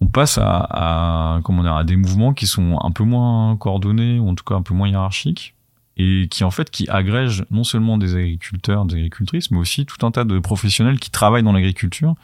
on 0.00 0.06
passe 0.06 0.38
à, 0.38 0.66
à 0.70 1.40
comment 1.42 1.62
dire 1.62 1.74
à 1.74 1.84
des 1.84 1.96
mouvements 1.96 2.32
qui 2.32 2.46
sont 2.46 2.78
un 2.82 2.90
peu 2.90 3.04
moins 3.04 3.56
coordonnés 3.56 4.18
ou 4.18 4.28
en 4.28 4.34
tout 4.34 4.44
cas 4.44 4.54
un 4.54 4.62
peu 4.62 4.74
moins 4.74 4.88
hiérarchiques 4.88 5.54
et 5.96 6.28
qui 6.28 6.44
en 6.44 6.50
fait 6.50 6.70
qui 6.70 6.88
agrègent 6.88 7.44
non 7.50 7.62
seulement 7.62 7.98
des 7.98 8.14
agriculteurs, 8.14 8.86
des 8.86 8.94
agricultrices, 8.94 9.50
mais 9.50 9.58
aussi 9.58 9.84
tout 9.84 10.06
un 10.06 10.10
tas 10.10 10.24
de 10.24 10.38
professionnels 10.38 10.98
qui 10.98 11.10
travaillent 11.10 11.42
dans 11.42 11.52
l'agriculture 11.52 12.14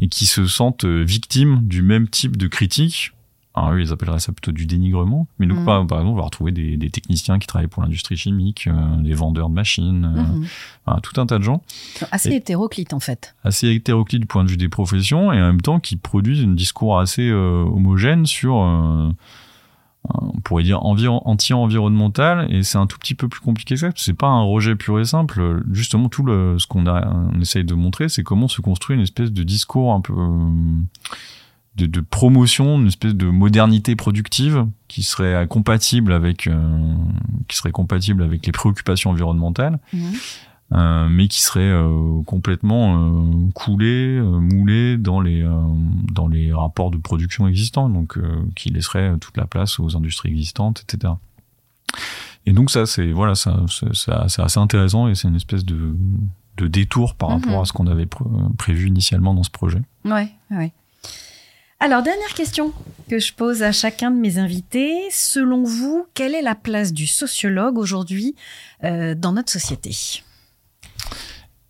et 0.00 0.06
qui 0.06 0.26
se 0.26 0.46
sentent 0.46 0.84
victimes 0.84 1.66
du 1.66 1.82
même 1.82 2.08
type 2.08 2.36
de 2.36 2.46
critiques 2.46 3.15
alors 3.56 3.72
eux, 3.72 3.80
ils 3.80 3.90
appelleraient 3.90 4.20
ça 4.20 4.32
plutôt 4.32 4.52
du 4.52 4.66
dénigrement. 4.66 5.26
Mais 5.38 5.46
nous, 5.46 5.58
mm. 5.58 5.64
par, 5.64 5.76
exemple, 5.76 5.94
on 5.94 6.14
va 6.14 6.22
retrouver 6.22 6.52
des, 6.52 6.76
des, 6.76 6.90
techniciens 6.90 7.38
qui 7.38 7.46
travaillent 7.46 7.68
pour 7.68 7.82
l'industrie 7.82 8.16
chimique, 8.16 8.66
euh, 8.66 8.96
des 8.98 9.14
vendeurs 9.14 9.48
de 9.48 9.54
machines, 9.54 10.04
euh, 10.14 10.92
mm-hmm. 10.92 11.00
tout 11.00 11.18
un 11.18 11.26
tas 11.26 11.38
de 11.38 11.42
gens. 11.42 11.62
Assez 12.10 12.34
hétéroclite, 12.34 12.92
en 12.92 13.00
fait. 13.00 13.34
Assez 13.44 13.68
hétéroclite 13.70 14.20
du 14.20 14.26
point 14.26 14.44
de 14.44 14.50
vue 14.50 14.58
des 14.58 14.68
professions, 14.68 15.32
et 15.32 15.40
en 15.40 15.46
même 15.46 15.62
temps 15.62 15.80
qui 15.80 15.96
produisent 15.96 16.44
un 16.44 16.52
discours 16.52 17.00
assez 17.00 17.30
euh, 17.30 17.64
homogène 17.64 18.26
sur, 18.26 18.56
on 18.56 19.14
pourrait 20.44 20.62
dire, 20.62 20.82
anti-environnemental, 20.82 22.52
et 22.52 22.62
c'est 22.62 22.76
un 22.76 22.86
tout 22.86 22.98
petit 22.98 23.14
peu 23.14 23.28
plus 23.28 23.40
compliqué 23.40 23.76
que 23.76 23.80
ça. 23.80 23.88
C'est 23.96 24.12
pas 24.12 24.28
un 24.28 24.42
rejet 24.42 24.76
pur 24.76 25.00
et 25.00 25.06
simple. 25.06 25.62
Justement, 25.72 26.10
tout 26.10 26.24
le, 26.24 26.58
ce 26.58 26.66
qu'on 26.66 26.84
essaye 27.40 27.64
de 27.64 27.74
montrer, 27.74 28.10
c'est 28.10 28.22
comment 28.22 28.48
se 28.48 28.60
construit 28.60 28.96
une 28.96 29.02
espèce 29.02 29.32
de 29.32 29.42
discours 29.42 29.94
un 29.94 30.02
peu 30.02 30.12
de, 31.76 31.86
de, 31.86 32.00
promotion, 32.00 32.78
une 32.80 32.86
espèce 32.88 33.14
de 33.14 33.26
modernité 33.26 33.96
productive 33.96 34.66
qui 34.88 35.02
serait 35.02 35.46
compatible 35.48 36.12
avec 36.12 36.46
euh, 36.46 36.94
qui 37.48 37.56
serait 37.56 37.72
compatible 37.72 38.22
avec 38.22 38.46
les 38.46 38.52
préoccupations 38.52 39.10
environnementales, 39.10 39.78
euh, 40.72 41.08
mais 41.08 41.28
qui 41.28 41.42
serait 41.42 41.60
euh, 41.60 42.22
complètement 42.24 42.96
euh, 42.98 43.50
coulé, 43.54 44.16
euh, 44.18 44.24
moulé 44.40 44.96
dans 44.96 45.20
les 45.20 45.42
euh, 45.42 45.52
dans 46.12 46.28
les 46.28 46.52
rapports 46.52 46.90
de 46.90 46.96
production 46.96 47.46
existants, 47.46 47.88
donc 47.88 48.16
euh, 48.18 48.42
qui 48.56 48.70
laisserait 48.70 49.16
toute 49.18 49.36
la 49.36 49.46
place 49.46 49.78
aux 49.78 49.96
industries 49.96 50.30
existantes, 50.30 50.82
etc. 50.88 51.12
Et 52.46 52.52
donc 52.52 52.70
ça, 52.70 52.86
c'est 52.86 53.12
voilà, 53.12 53.34
ça, 53.34 53.60
c'est 53.68 53.94
ça- 53.94 54.26
c'est 54.28 54.42
assez 54.42 54.58
intéressant 54.60 55.08
et 55.08 55.14
c'est 55.14 55.28
une 55.28 55.36
espèce 55.36 55.64
de 55.64 55.94
de 56.56 56.68
détour 56.68 57.14
par 57.16 57.28
Mhm. 57.30 57.34
rapport 57.44 57.60
à 57.60 57.64
ce 57.66 57.72
qu'on 57.74 57.86
avait 57.86 58.06
pr- 58.06 58.56
prévu 58.56 58.88
initialement 58.88 59.34
dans 59.34 59.42
ce 59.42 59.50
projet. 59.50 59.82
Ouais, 60.06 60.30
ouais. 60.50 60.72
Alors, 61.78 62.02
dernière 62.02 62.32
question 62.34 62.72
que 63.08 63.18
je 63.18 63.32
pose 63.32 63.62
à 63.62 63.70
chacun 63.70 64.10
de 64.10 64.16
mes 64.16 64.38
invités. 64.38 64.92
Selon 65.10 65.62
vous, 65.62 66.06
quelle 66.14 66.34
est 66.34 66.42
la 66.42 66.54
place 66.54 66.92
du 66.92 67.06
sociologue 67.06 67.78
aujourd'hui 67.78 68.34
euh, 68.84 69.14
dans 69.14 69.32
notre 69.32 69.52
société? 69.52 69.94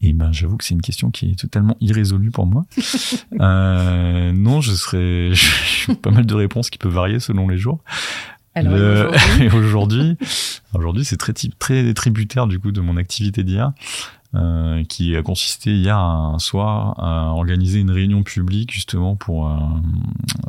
Et 0.00 0.12
ben, 0.12 0.32
j'avoue 0.32 0.56
que 0.56 0.64
c'est 0.64 0.74
une 0.74 0.82
question 0.82 1.10
qui 1.10 1.32
est 1.32 1.38
totalement 1.38 1.76
irrésolue 1.80 2.30
pour 2.30 2.46
moi. 2.46 2.64
euh, 3.40 4.32
non, 4.32 4.60
je 4.60 4.74
serais, 4.74 5.30
j'ai 5.86 5.94
pas 5.96 6.10
mal 6.10 6.24
de 6.24 6.34
réponses 6.34 6.70
qui 6.70 6.78
peuvent 6.78 6.92
varier 6.92 7.18
selon 7.18 7.48
les 7.48 7.58
jours. 7.58 7.80
Alors, 8.54 8.74
Le- 8.74 9.54
aujourd'hui 9.54 10.16
aujourd'hui, 10.72 11.04
c'est 11.04 11.16
très, 11.16 11.32
très 11.32 11.92
tributaire 11.94 12.46
du 12.46 12.58
coup 12.58 12.70
de 12.72 12.80
mon 12.80 12.96
activité 12.96 13.42
d'hier, 13.42 13.72
euh, 14.36 14.84
qui 14.84 15.16
a 15.16 15.22
consisté 15.22 15.74
hier 15.74 15.96
un 15.98 16.38
soir 16.38 16.94
à 16.98 17.32
organiser 17.32 17.80
une 17.80 17.90
réunion 17.90 18.22
publique 18.22 18.70
justement 18.72 19.16
pour 19.16 19.48
euh, 19.48 19.56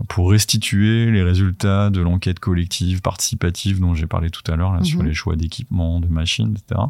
pour 0.09 0.31
restituer 0.31 1.09
les 1.11 1.23
résultats 1.23 1.89
de 1.89 2.01
l'enquête 2.01 2.39
collective 2.39 3.01
participative 3.01 3.79
dont 3.79 3.93
j'ai 3.95 4.07
parlé 4.07 4.29
tout 4.29 4.49
à 4.51 4.55
l'heure 4.55 4.73
là, 4.73 4.83
sur 4.83 4.99
Mhm. 4.99 5.05
les 5.07 5.13
choix 5.13 5.35
d'équipements, 5.35 5.99
de 5.99 6.07
machines, 6.07 6.55
etc. 6.57 6.81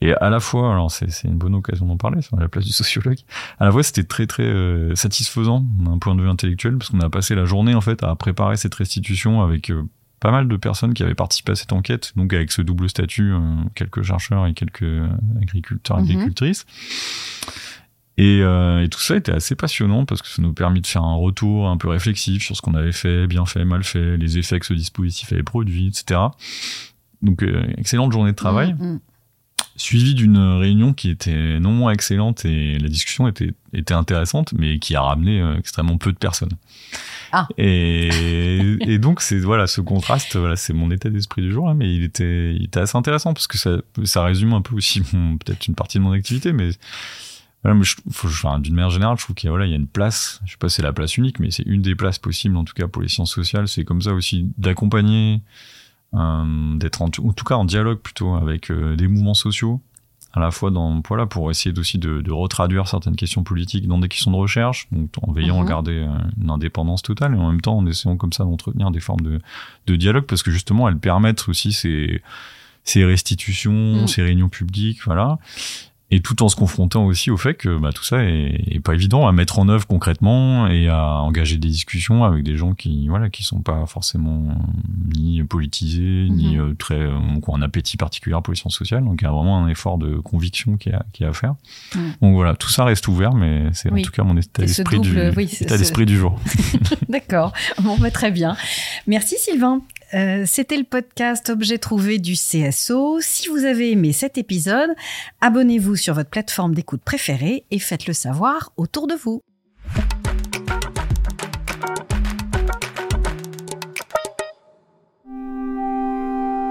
Et 0.00 0.12
à 0.12 0.28
la 0.28 0.40
fois, 0.40 0.72
alors 0.72 0.90
c'est 0.90 1.10
c'est 1.10 1.28
une 1.28 1.38
bonne 1.38 1.54
occasion 1.54 1.86
d'en 1.86 1.96
parler, 1.96 2.20
c'est 2.20 2.36
à 2.36 2.40
la 2.40 2.48
place 2.48 2.64
du 2.66 2.72
sociologue. 2.72 3.18
À 3.58 3.64
la 3.66 3.72
fois, 3.72 3.82
c'était 3.82 4.04
très 4.04 4.26
très 4.26 4.42
euh, 4.42 4.94
satisfaisant 4.94 5.64
d'un 5.78 5.98
point 5.98 6.14
de 6.14 6.20
vue 6.22 6.28
intellectuel 6.28 6.76
parce 6.78 6.90
qu'on 6.90 7.00
a 7.00 7.08
passé 7.08 7.34
la 7.34 7.44
journée 7.46 7.74
en 7.74 7.80
fait 7.80 8.02
à 8.02 8.14
préparer 8.14 8.56
cette 8.56 8.74
restitution 8.74 9.40
avec 9.42 9.70
euh, 9.70 9.84
pas 10.24 10.30
mal 10.30 10.48
de 10.48 10.56
personnes 10.56 10.94
qui 10.94 11.02
avaient 11.02 11.14
participé 11.14 11.52
à 11.52 11.54
cette 11.54 11.74
enquête, 11.74 12.12
donc 12.16 12.32
avec 12.32 12.50
ce 12.50 12.62
double 12.62 12.88
statut, 12.88 13.30
euh, 13.34 13.38
quelques 13.74 14.02
chercheurs 14.02 14.46
et 14.46 14.54
quelques 14.54 14.82
euh, 14.82 15.06
agriculteurs, 15.42 15.98
Mhm. 15.98 16.04
agricultrices. 16.04 16.64
Et, 18.16 18.40
euh, 18.40 18.82
et 18.82 18.88
tout 18.88 19.00
ça 19.00 19.16
était 19.16 19.32
assez 19.32 19.54
passionnant 19.54 20.06
parce 20.06 20.22
que 20.22 20.28
ça 20.28 20.40
nous 20.40 20.50
a 20.50 20.54
permis 20.54 20.80
de 20.80 20.86
faire 20.86 21.02
un 21.02 21.16
retour 21.16 21.68
un 21.68 21.76
peu 21.76 21.88
réflexif 21.88 22.42
sur 22.42 22.56
ce 22.56 22.62
qu'on 22.62 22.72
avait 22.74 22.92
fait, 22.92 23.26
bien 23.26 23.44
fait, 23.44 23.66
mal 23.66 23.84
fait, 23.84 24.16
les 24.16 24.38
effets 24.38 24.58
que 24.60 24.64
ce 24.66 24.72
dispositif 24.72 25.30
avait 25.32 25.42
produits, 25.42 25.88
etc. 25.88 26.18
Donc, 27.20 27.42
euh, 27.42 27.62
excellente 27.76 28.10
journée 28.12 28.30
de 28.30 28.36
travail 28.36 28.72
Mm, 28.78 28.84
mm. 28.94 29.00
Suivi 29.76 30.14
d'une 30.14 30.38
réunion 30.38 30.92
qui 30.92 31.10
était 31.10 31.58
non 31.58 31.72
moins 31.72 31.92
excellente 31.92 32.44
et 32.44 32.78
la 32.78 32.88
discussion 32.88 33.26
était, 33.26 33.52
était 33.72 33.94
intéressante, 33.94 34.52
mais 34.52 34.78
qui 34.78 34.94
a 34.94 35.02
ramené 35.02 35.40
euh, 35.40 35.56
extrêmement 35.58 35.98
peu 35.98 36.12
de 36.12 36.18
personnes. 36.18 36.52
Ah. 37.32 37.48
Et, 37.58 38.08
et 38.80 38.98
donc 38.98 39.20
c'est 39.20 39.40
voilà 39.40 39.66
ce 39.66 39.80
contraste, 39.80 40.36
voilà 40.36 40.54
c'est 40.54 40.72
mon 40.72 40.90
état 40.92 41.10
d'esprit 41.10 41.42
du 41.42 41.52
jour, 41.52 41.66
là, 41.66 41.74
mais 41.74 41.92
il 41.92 42.04
était, 42.04 42.54
il 42.54 42.64
était 42.64 42.80
assez 42.80 42.96
intéressant 42.96 43.34
parce 43.34 43.48
que 43.48 43.58
ça, 43.58 43.78
ça 44.04 44.22
résume 44.22 44.52
un 44.52 44.62
peu 44.62 44.76
aussi 44.76 45.02
mon- 45.12 45.36
peut-être 45.38 45.66
une 45.66 45.74
partie 45.74 45.98
de 45.98 46.04
mon 46.04 46.12
activité, 46.12 46.52
mais 46.52 46.70
voilà, 47.64 47.80
enfin, 48.10 48.60
d'une 48.60 48.74
manière 48.74 48.90
générale, 48.90 49.16
je 49.18 49.24
trouve 49.24 49.34
qu'il 49.34 49.46
y 49.46 49.48
a, 49.48 49.50
voilà, 49.50 49.64
il 49.66 49.70
y 49.70 49.72
a 49.72 49.78
une 49.78 49.86
place, 49.88 50.40
je 50.44 50.52
sais 50.52 50.58
pas 50.58 50.68
si 50.68 50.76
c'est 50.76 50.82
la 50.82 50.92
place 50.92 51.16
unique, 51.16 51.40
mais 51.40 51.50
c'est 51.50 51.62
une 51.66 51.80
des 51.80 51.94
places 51.94 52.18
possibles, 52.18 52.56
en 52.58 52.64
tout 52.64 52.74
cas 52.74 52.88
pour 52.88 53.00
les 53.00 53.08
sciences 53.08 53.32
sociales. 53.32 53.68
C'est 53.68 53.84
comme 53.84 54.02
ça 54.02 54.12
aussi 54.12 54.46
d'accompagner, 54.58 55.40
d'être 56.78 57.02
en, 57.02 57.08
tout- 57.10 57.26
en 57.28 57.32
tout 57.32 57.44
cas 57.44 57.56
en 57.56 57.64
dialogue 57.64 57.98
plutôt 57.98 58.34
avec 58.34 58.70
euh, 58.70 58.96
des 58.96 59.08
mouvements 59.08 59.34
sociaux, 59.34 59.80
à 60.32 60.40
la 60.40 60.50
fois 60.50 60.70
dans, 60.70 61.00
voilà, 61.06 61.26
pour 61.26 61.50
essayer 61.50 61.76
aussi 61.78 61.98
de, 61.98 62.20
de 62.20 62.32
retraduire 62.32 62.88
certaines 62.88 63.14
questions 63.16 63.44
politiques 63.44 63.86
dans 63.86 63.98
des 63.98 64.08
questions 64.08 64.30
de 64.32 64.36
recherche, 64.36 64.88
donc 64.90 65.10
en 65.22 65.30
veillant 65.32 65.60
Mhm. 65.60 65.66
à 65.66 65.68
garder 65.68 65.92
euh, 65.98 66.08
une 66.42 66.50
indépendance 66.50 67.02
totale 67.02 67.34
et 67.34 67.38
en 67.38 67.50
même 67.50 67.60
temps 67.60 67.76
en 67.76 67.86
essayant 67.86 68.16
comme 68.16 68.32
ça 68.32 68.44
d'entretenir 68.44 68.90
des 68.90 69.00
formes 69.00 69.20
de, 69.20 69.40
de 69.86 69.96
dialogue 69.96 70.24
parce 70.24 70.42
que 70.42 70.50
justement 70.50 70.88
elles 70.88 70.98
permettent 70.98 71.48
aussi 71.48 71.72
ces, 71.72 72.20
ces 72.82 73.04
restitutions, 73.04 73.72
Mhm. 74.02 74.06
ces 74.08 74.22
réunions 74.22 74.48
publiques, 74.48 75.04
voilà. 75.04 75.38
Et 76.14 76.20
tout 76.20 76.42
en 76.44 76.48
se 76.48 76.54
confrontant 76.54 77.04
aussi 77.06 77.30
au 77.32 77.36
fait 77.36 77.54
que 77.54 77.76
bah, 77.76 77.90
tout 77.92 78.04
ça 78.04 78.22
est, 78.22 78.62
est 78.70 78.78
pas 78.80 78.94
évident 78.94 79.26
à 79.26 79.32
mettre 79.32 79.58
en 79.58 79.68
œuvre 79.68 79.84
concrètement 79.86 80.68
et 80.68 80.88
à 80.88 81.16
engager 81.22 81.56
des 81.56 81.68
discussions 81.68 82.22
avec 82.22 82.44
des 82.44 82.56
gens 82.56 82.74
qui 82.74 83.08
voilà 83.08 83.30
qui 83.30 83.42
sont 83.42 83.62
pas 83.62 83.84
forcément 83.86 84.44
euh, 84.50 84.52
ni 85.16 85.42
politisés 85.42 86.28
ni 86.30 86.56
Mhm. 86.56 86.60
euh, 86.70 86.74
très 86.78 86.94
euh, 87.00 87.16
ont 87.46 87.56
un 87.56 87.62
appétit 87.62 87.96
particulier 87.96 88.36
pour 88.44 88.52
les 88.52 88.58
sciences 88.58 88.76
sociales. 88.76 89.02
Donc 89.04 89.20
il 89.22 89.24
y 89.24 89.28
a 89.28 89.32
vraiment 89.32 89.58
un 89.58 89.68
effort 89.68 89.98
de 89.98 90.16
conviction 90.18 90.76
qui 90.76 90.90
a, 90.90 91.04
qui 91.12 91.24
a 91.24 91.30
à 91.30 91.32
faire. 91.32 91.54
Donc 92.22 92.34
voilà, 92.34 92.54
tout 92.54 92.68
ça 92.70 92.84
reste 92.84 93.08
ouvert, 93.08 93.32
mais 93.34 93.64
c'est 93.72 93.90
Oui. 93.90 94.00
en 94.02 94.04
tout 94.04 94.12
cas 94.12 94.22
mon 94.22 94.36
état 94.36 94.62
Et 94.62 94.68
ce 94.68 94.82
d'esprit 94.82 95.00
du, 95.00 95.08
double, 95.08 95.32
oui, 95.36 95.48
c'est 95.48 95.64
état 95.64 95.74
ce- 95.74 95.80
d'esprit 95.80 96.06
du 96.06 96.16
jour. 96.16 96.38
D'accord, 97.08 97.52
bon, 97.82 97.96
bah, 97.98 98.10
très 98.10 98.30
bien. 98.30 98.56
Merci 99.06 99.36
Sylvain. 99.38 99.80
Euh, 100.14 100.44
C'était 100.46 100.76
le 100.76 100.84
podcast 100.84 101.50
Objet 101.50 101.78
trouvé 101.78 102.18
du 102.18 102.34
CSO. 102.34 103.20
Si 103.20 103.48
vous 103.48 103.64
avez 103.64 103.90
aimé 103.90 104.12
cet 104.12 104.38
épisode, 104.38 104.90
abonnez-vous 105.40 105.96
sur 105.96 106.14
votre 106.14 106.30
plateforme 106.30 106.74
d'écoute 106.74 107.02
préférée 107.02 107.64
et 107.70 107.78
faites-le 107.78 108.12
savoir 108.14 108.72
autour 108.76 109.06
de 109.06 109.14
vous. 109.14 109.40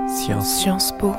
Sciences 0.08 0.60
Sciences 0.60 0.94
Po. 0.98 1.14